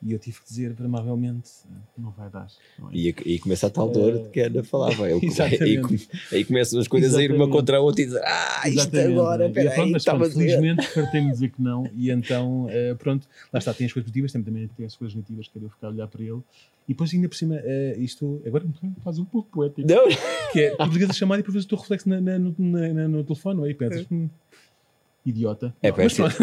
[0.00, 1.50] E eu tive que dizer, amavelmente,
[1.96, 2.46] não vai dar.
[2.78, 2.94] Não é?
[2.94, 5.10] e, e começa a tal dor de que a Ana falava.
[5.10, 5.18] Eu,
[5.60, 5.82] aí,
[6.30, 7.32] aí começam as coisas Exatamente.
[7.32, 9.12] a ir uma contra a outra e dizer, ah, isto Exatamente.
[9.12, 11.90] agora, peraí, pronto, mas pronto, felizmente fartei-me dizer que não.
[11.96, 15.48] E então, uh, pronto, lá está, tem as coisas positivas, também tem as coisas negativas,
[15.48, 16.42] quero ficar a olhar para ele.
[16.88, 18.64] E depois, ainda por cima, uh, isto agora
[19.02, 19.86] faz um pouco poético.
[19.86, 20.06] Não.
[20.52, 23.08] Que é português a chamar e por vezes o teu reflexo na, na, no, na,
[23.08, 24.14] no telefone, aí pensas, é.
[24.14, 24.30] hum,
[25.30, 25.74] idiota.
[25.82, 26.36] É pá, mas pronto.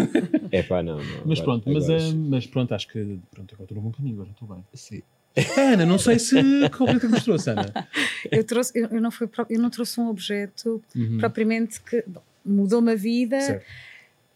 [0.50, 1.22] É pá, não, não.
[1.24, 4.30] Mas pronto, mas, uh, mas pronto, acho que pronto, agora estou no bom caminho, agora
[4.30, 4.64] estou bem.
[4.74, 5.02] Sim.
[5.58, 6.36] Ana, não sei se
[6.76, 7.72] qual é que nos trouxe, Ana.
[8.30, 11.18] Eu, trouxe, eu, eu, não fui, eu não trouxe um objeto uhum.
[11.18, 12.04] propriamente que
[12.44, 13.40] mudou-me a vida.
[13.40, 13.64] Certo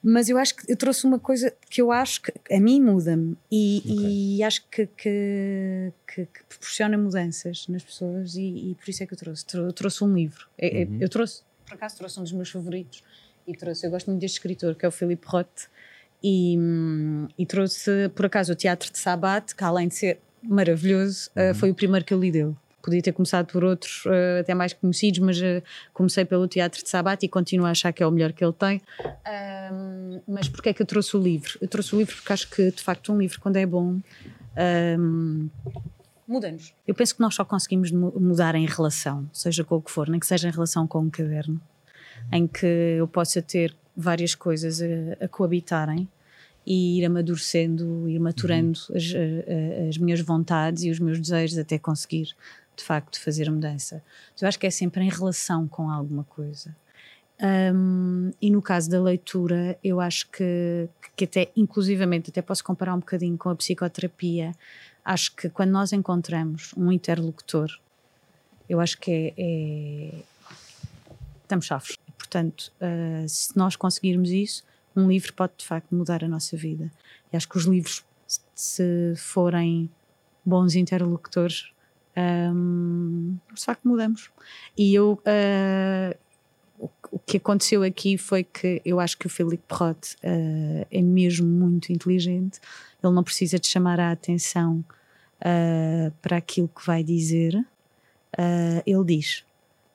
[0.03, 3.37] mas eu acho que eu trouxe uma coisa que eu acho que a mim muda-me
[3.51, 4.37] e, okay.
[4.37, 9.07] e, acho que, que, que, que, proporciona mudanças nas pessoas e, e, por isso é
[9.07, 9.45] que eu trouxe.
[9.53, 10.49] Eu trouxe um livro.
[10.57, 10.99] É, é, uhum.
[11.01, 13.05] Eu trouxe, por acaso, trouxe um dos meus favoritos,
[13.47, 15.69] e trouxe, eu gosto muito deste escritor, que é o Philippe Roth,
[16.23, 16.57] e,
[17.39, 21.71] e trouxe, por acaso, o Teatro de Sabat, que além de ser maravilhoso, uh, foi
[21.71, 22.55] o primeiro que eu li dele.
[22.83, 25.63] Podia ter começado por outros uh, até mais conhecidos, mas uh,
[25.93, 28.53] comecei pelo Teatro de Sabat e continuo a achar que é o melhor que ele
[28.53, 28.81] tem.
[29.73, 31.59] Um, mas porquê é que eu trouxe o livro?
[31.61, 34.01] Eu trouxe o livro porque acho que, de facto, um livro, quando é bom,
[34.99, 35.49] um,
[36.27, 36.73] muda-nos.
[36.87, 40.19] Eu penso que nós só conseguimos mudar em relação, seja com o que for, nem
[40.19, 41.61] que seja em relação com um caderno,
[42.33, 46.09] em que eu possa ter várias coisas a, a coabitarem
[46.67, 48.97] e ir amadurecendo, ir maturando uhum.
[48.97, 49.13] as,
[49.89, 52.35] as, minhas vontades e os meus desejos até conseguir,
[52.77, 54.03] de facto, fazer a mudança.
[54.41, 56.75] Eu acho que é sempre em relação com alguma coisa.
[57.43, 62.95] Um, e no caso da leitura, eu acho que, que até, inclusivamente, até posso comparar
[62.95, 64.53] um bocadinho com a psicoterapia.
[65.03, 67.71] Acho que quando nós encontramos um interlocutor,
[68.69, 70.23] eu acho que é, é
[71.43, 71.97] estamos chaves.
[72.21, 74.63] Portanto, uh, se nós conseguirmos isso,
[74.95, 76.93] um livro pode de facto mudar a nossa vida.
[77.33, 78.05] E acho que os livros,
[78.55, 79.89] se forem
[80.45, 81.73] bons interlocutores,
[82.55, 84.31] um, de facto mudamos.
[84.77, 85.19] E eu.
[85.25, 86.15] Uh,
[87.11, 91.47] o, que aconteceu aqui foi que eu acho que o Philippe Roth uh, é mesmo
[91.47, 92.61] muito inteligente.
[93.03, 94.85] Ele não precisa de chamar a atenção
[95.41, 97.55] uh, para aquilo que vai dizer.
[98.87, 99.45] ele diz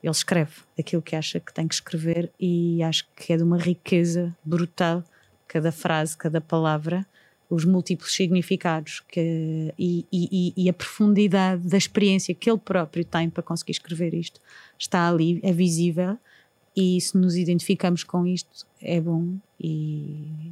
[0.05, 3.57] ele escreve aquilo que acha que tem que escrever e acho que é de uma
[3.57, 5.03] riqueza brutal
[5.47, 7.05] cada frase, cada palavra,
[7.49, 13.29] os múltiplos significados que, e, e, e, a profundidade da experiência que ele próprio tem
[13.29, 14.39] para conseguir escrever isto
[14.77, 16.17] está ali, é visível
[16.75, 20.51] e se nos identificamos com isto é bom e,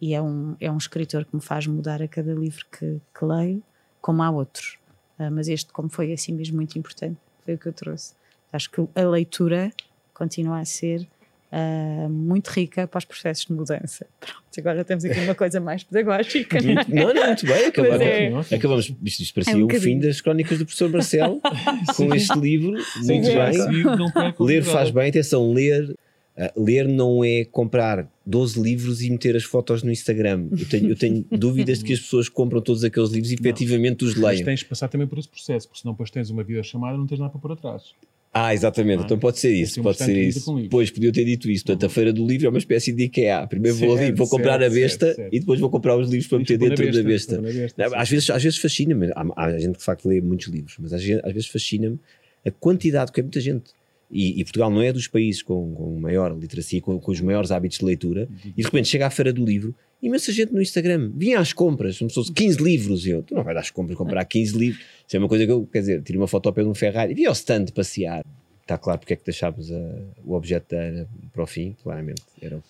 [0.00, 3.24] e é, um, é um escritor que me faz mudar a cada livro que, que
[3.24, 3.62] leio,
[4.00, 4.78] como há outros.
[5.18, 8.14] Uh, mas este, como foi assim mesmo muito importante, foi o que eu trouxe.
[8.54, 9.72] Acho que a leitura
[10.12, 11.08] continua a ser
[11.50, 14.06] uh, muito rica para os processos de mudança.
[14.20, 16.60] Pronto, agora temos aqui uma coisa mais pedagógica.
[16.62, 16.74] Não, é?
[16.88, 17.64] não, não muito bem.
[17.66, 18.54] Acabamos, é.
[18.54, 21.40] acabamos isto, isto parecia é um o fim das crónicas do professor Marcelo
[21.96, 22.80] com este livro.
[23.02, 24.34] Sim, muito é, bem.
[24.38, 25.96] ler faz bem, atenção, ler.
[26.36, 30.48] Uh, ler não é comprar 12 livros e meter as fotos no Instagram.
[30.50, 34.04] Eu tenho, eu tenho dúvidas de que as pessoas compram todos aqueles livros e efetivamente
[34.04, 34.38] os leem.
[34.38, 36.96] Mas tens de passar também por esse processo, porque senão depois tens uma vida chamada
[36.96, 37.94] e não tens nada para pôr atrás.
[38.36, 39.02] Ah, exatamente.
[39.02, 39.80] Ah, então pode ser isso.
[39.80, 40.68] Pode ser isso.
[40.68, 41.64] Pois, podia ter dito isso.
[41.64, 43.46] Portanto, a Feira do Livro é uma espécie de IKEA.
[43.46, 46.26] Primeiro vou ali, vou comprar certo, a besta certo, e depois vou comprar os livros
[46.26, 47.40] para meter dentro besta, da besta.
[47.40, 49.12] besta às, vezes, às vezes fascina-me.
[49.14, 52.00] Há, há, gente que de facto lê muitos livros, mas às, às vezes fascina-me
[52.44, 53.70] a quantidade, que é muita gente.
[54.14, 57.50] E, e, Portugal não é dos países com, com maior literacia, com, com, os maiores
[57.50, 61.10] hábitos de leitura, e de repente chega à Feira do Livro, imensa gente no Instagram
[61.16, 63.06] vinha às compras, se fosse 15 livros.
[63.06, 64.84] E eu, tu não vais às compras comprar 15 livros.
[65.06, 66.74] Isso é uma coisa que eu, quer dizer, tiro uma foto ao pé de um
[66.74, 68.22] Ferrari, vi ao stand passear
[68.64, 69.94] está claro porque é que deixámos a,
[70.24, 72.22] o objeto da Ana para o fim, claramente.
[72.40, 72.62] Era,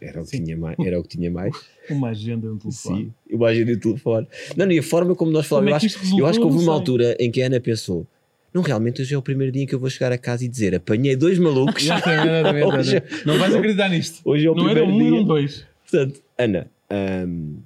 [0.00, 1.54] era, o, que tinha mais, era o que tinha mais.
[1.90, 3.04] Uma agenda e um telefone.
[3.04, 4.26] Sim, uma agenda e um telefone.
[4.56, 6.58] Não, e a forma como nós falamos, como é eu, acho, eu acho que houve
[6.58, 8.06] uma altura em que a Ana pensou.
[8.52, 10.74] Não, realmente hoje é o primeiro dia que eu vou chegar a casa e dizer
[10.74, 11.84] apanhei dois malucos.
[12.78, 14.20] hoje, não vais acreditar nisto.
[14.24, 15.08] Hoje é o não primeiro era um dia.
[15.08, 15.66] e um dois.
[15.90, 17.56] Portanto, Ana, hum,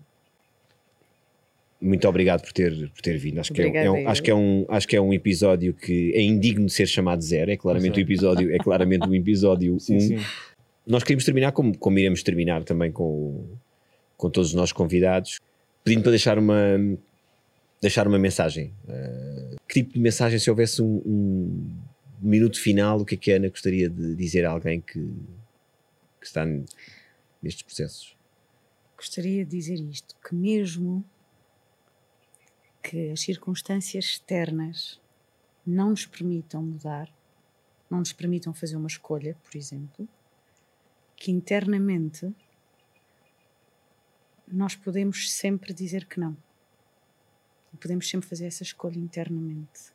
[1.80, 3.38] muito obrigado por ter, por ter vindo.
[3.38, 6.12] Acho que, é, é um, acho, que é um, acho que é um episódio que
[6.14, 7.50] é indigno de ser chamado zero.
[7.50, 10.00] É claramente, o episódio, é claramente um episódio sim, um.
[10.00, 10.18] Sim.
[10.86, 13.44] Nós queríamos terminar como, como iremos terminar também com,
[14.16, 15.40] com todos os nossos convidados,
[15.84, 16.78] pedindo para deixar uma,
[17.86, 18.74] deixar uma mensagem.
[18.84, 21.80] Uh, que tipo de mensagem, se houvesse um, um,
[22.20, 25.00] minuto final, o que é que a Ana gostaria de dizer a alguém que,
[26.20, 26.44] que está
[27.40, 28.16] nestes processos?
[28.96, 31.04] Gostaria de dizer isto, que mesmo
[32.82, 35.00] que as circunstâncias externas
[35.64, 37.12] não nos permitam mudar,
[37.88, 40.08] não nos permitam fazer uma escolha, por exemplo,
[41.16, 42.32] que internamente
[44.48, 46.36] nós podemos sempre dizer que não.
[47.76, 49.94] Podemos sempre fazer essa escolha internamente.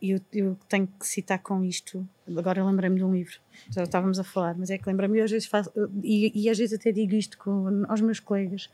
[0.00, 2.06] E eu, eu tenho que citar com isto,
[2.36, 3.38] agora lembrei-me de um livro,
[3.70, 5.70] já estávamos a falar, mas é que lembrei-me, e às vezes faço,
[6.02, 8.68] e, e, às vezes até digo isto com, aos meus colegas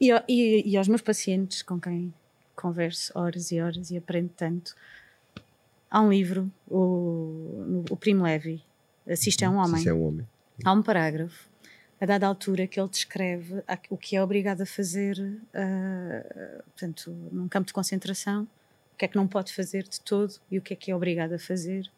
[0.00, 2.14] e, e, e aos meus pacientes com quem
[2.54, 4.76] converso horas e horas e aprendo tanto.
[5.90, 8.62] Há um livro, o, o Primo Levi,
[9.08, 9.72] Assiste a um Homem.
[9.72, 10.28] Assiste a um Homem.
[10.64, 11.48] Há um parágrafo,
[12.00, 17.48] a dada altura, que ele descreve o que é obrigado a fazer, uh, portanto, num
[17.48, 18.44] campo de concentração,
[18.94, 20.96] o que é que não pode fazer de todo e o que é que é
[20.96, 21.90] obrigado a fazer.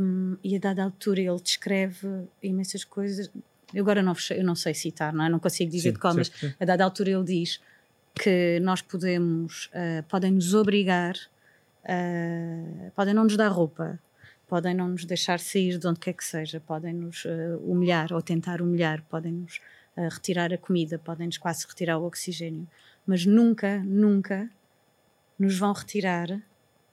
[0.00, 2.06] Um, e a dada altura ele descreve
[2.42, 3.30] imensas coisas.
[3.72, 5.28] Eu agora não, eu não sei citar, não, é?
[5.28, 7.60] não consigo dizer sim, de qual, mas a dada altura ele diz
[8.14, 11.14] que nós podemos, uh, podem nos obrigar,
[11.84, 13.98] uh, podem não nos dar roupa,
[14.52, 18.20] podem não nos deixar sair de onde quer que seja, podem nos uh, humilhar ou
[18.20, 19.56] tentar humilhar, podem nos
[19.96, 22.68] uh, retirar a comida, podem nos quase retirar o oxigênio,
[23.06, 24.50] mas nunca, nunca
[25.38, 26.38] nos vão retirar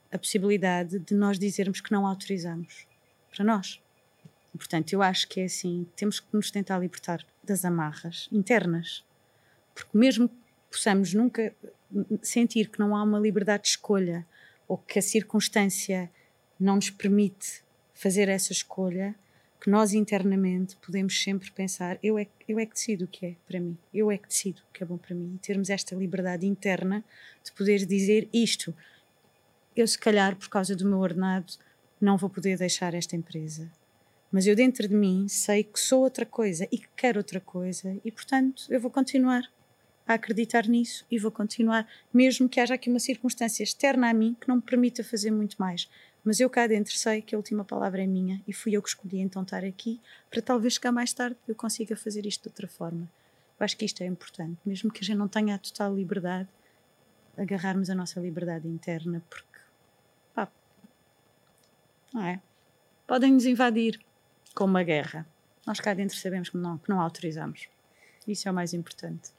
[0.09, 2.87] a possibilidade de nós dizermos que não autorizamos
[3.29, 3.81] para nós.
[4.57, 9.03] Portanto, eu acho que é assim: temos que nos tentar libertar das amarras internas,
[9.75, 10.35] porque mesmo que
[10.71, 11.53] possamos nunca
[12.21, 14.25] sentir que não há uma liberdade de escolha
[14.65, 16.09] ou que a circunstância
[16.59, 19.15] não nos permite fazer essa escolha,
[19.59, 23.35] que nós internamente podemos sempre pensar: eu é, eu é que decido o que é
[23.47, 25.95] para mim, eu é que decido o que é bom para mim, e termos esta
[25.95, 27.03] liberdade interna
[27.43, 28.73] de poder dizer isto.
[29.75, 31.53] Eu, se calhar, por causa do meu ordenado,
[32.01, 33.69] não vou poder deixar esta empresa.
[34.31, 37.97] Mas eu, dentro de mim, sei que sou outra coisa e que quero outra coisa,
[38.03, 39.43] e portanto eu vou continuar
[40.07, 44.35] a acreditar nisso e vou continuar, mesmo que haja aqui uma circunstância externa a mim
[44.39, 45.89] que não me permita fazer muito mais.
[46.23, 48.89] Mas eu cá dentro sei que a última palavra é minha e fui eu que
[48.89, 49.99] escolhi então estar aqui
[50.29, 53.09] para talvez chegar mais tarde eu consiga fazer isto de outra forma.
[53.59, 56.47] Eu acho que isto é importante, mesmo que a gente não tenha a total liberdade,
[57.37, 59.59] agarrarmos a nossa liberdade interna, porque
[60.33, 60.49] pá,
[62.13, 62.41] não é?
[63.07, 63.99] Podem nos invadir
[64.53, 65.25] com uma guerra.
[65.65, 67.67] Nós cá dentro sabemos que não, que não autorizamos.
[68.27, 69.31] Isso é o mais importante.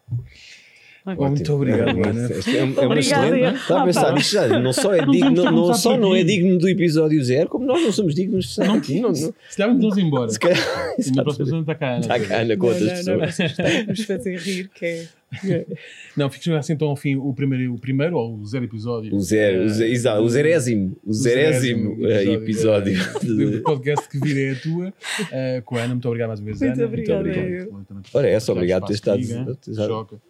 [1.07, 2.29] Oh, muito obrigado, Ana.
[2.29, 3.57] É, é, uma excelente.
[3.57, 6.59] Estava a pensar, isto já não só é digno, não, não só não é digno
[6.59, 9.01] do episódio zero, como nós não somos dignos de estar não, aqui.
[9.01, 10.29] Não, Se calhar vamos embora.
[10.31, 10.59] Se calhar,
[11.15, 12.01] na próxima semana está cá Ana.
[12.01, 13.39] Está cá Ana com outras pessoas.
[13.89, 15.07] Nos fazer rir, que é.
[16.17, 19.15] Não, fica assim então ao fim o primeiro, o primeiro ou o zero episódio.
[19.15, 24.57] O zero, exato, o zerésimo, o zerésimo episódio, episódio do podcast que vira é a
[24.57, 24.89] tua.
[24.89, 26.85] Uh, com a Ana, muito obrigado mais uma vez, muito Ana.
[26.85, 28.09] Obrigado, muito obrigado.
[28.13, 29.23] Ora, é só obrigado por ter estado.
[29.77, 30.30] Choca.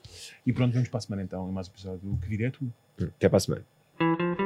[0.50, 2.48] E pronto, vamos para a semana então, em mais um episódio do que vira é
[2.48, 2.68] a tua.
[3.00, 4.39] Até para a semana.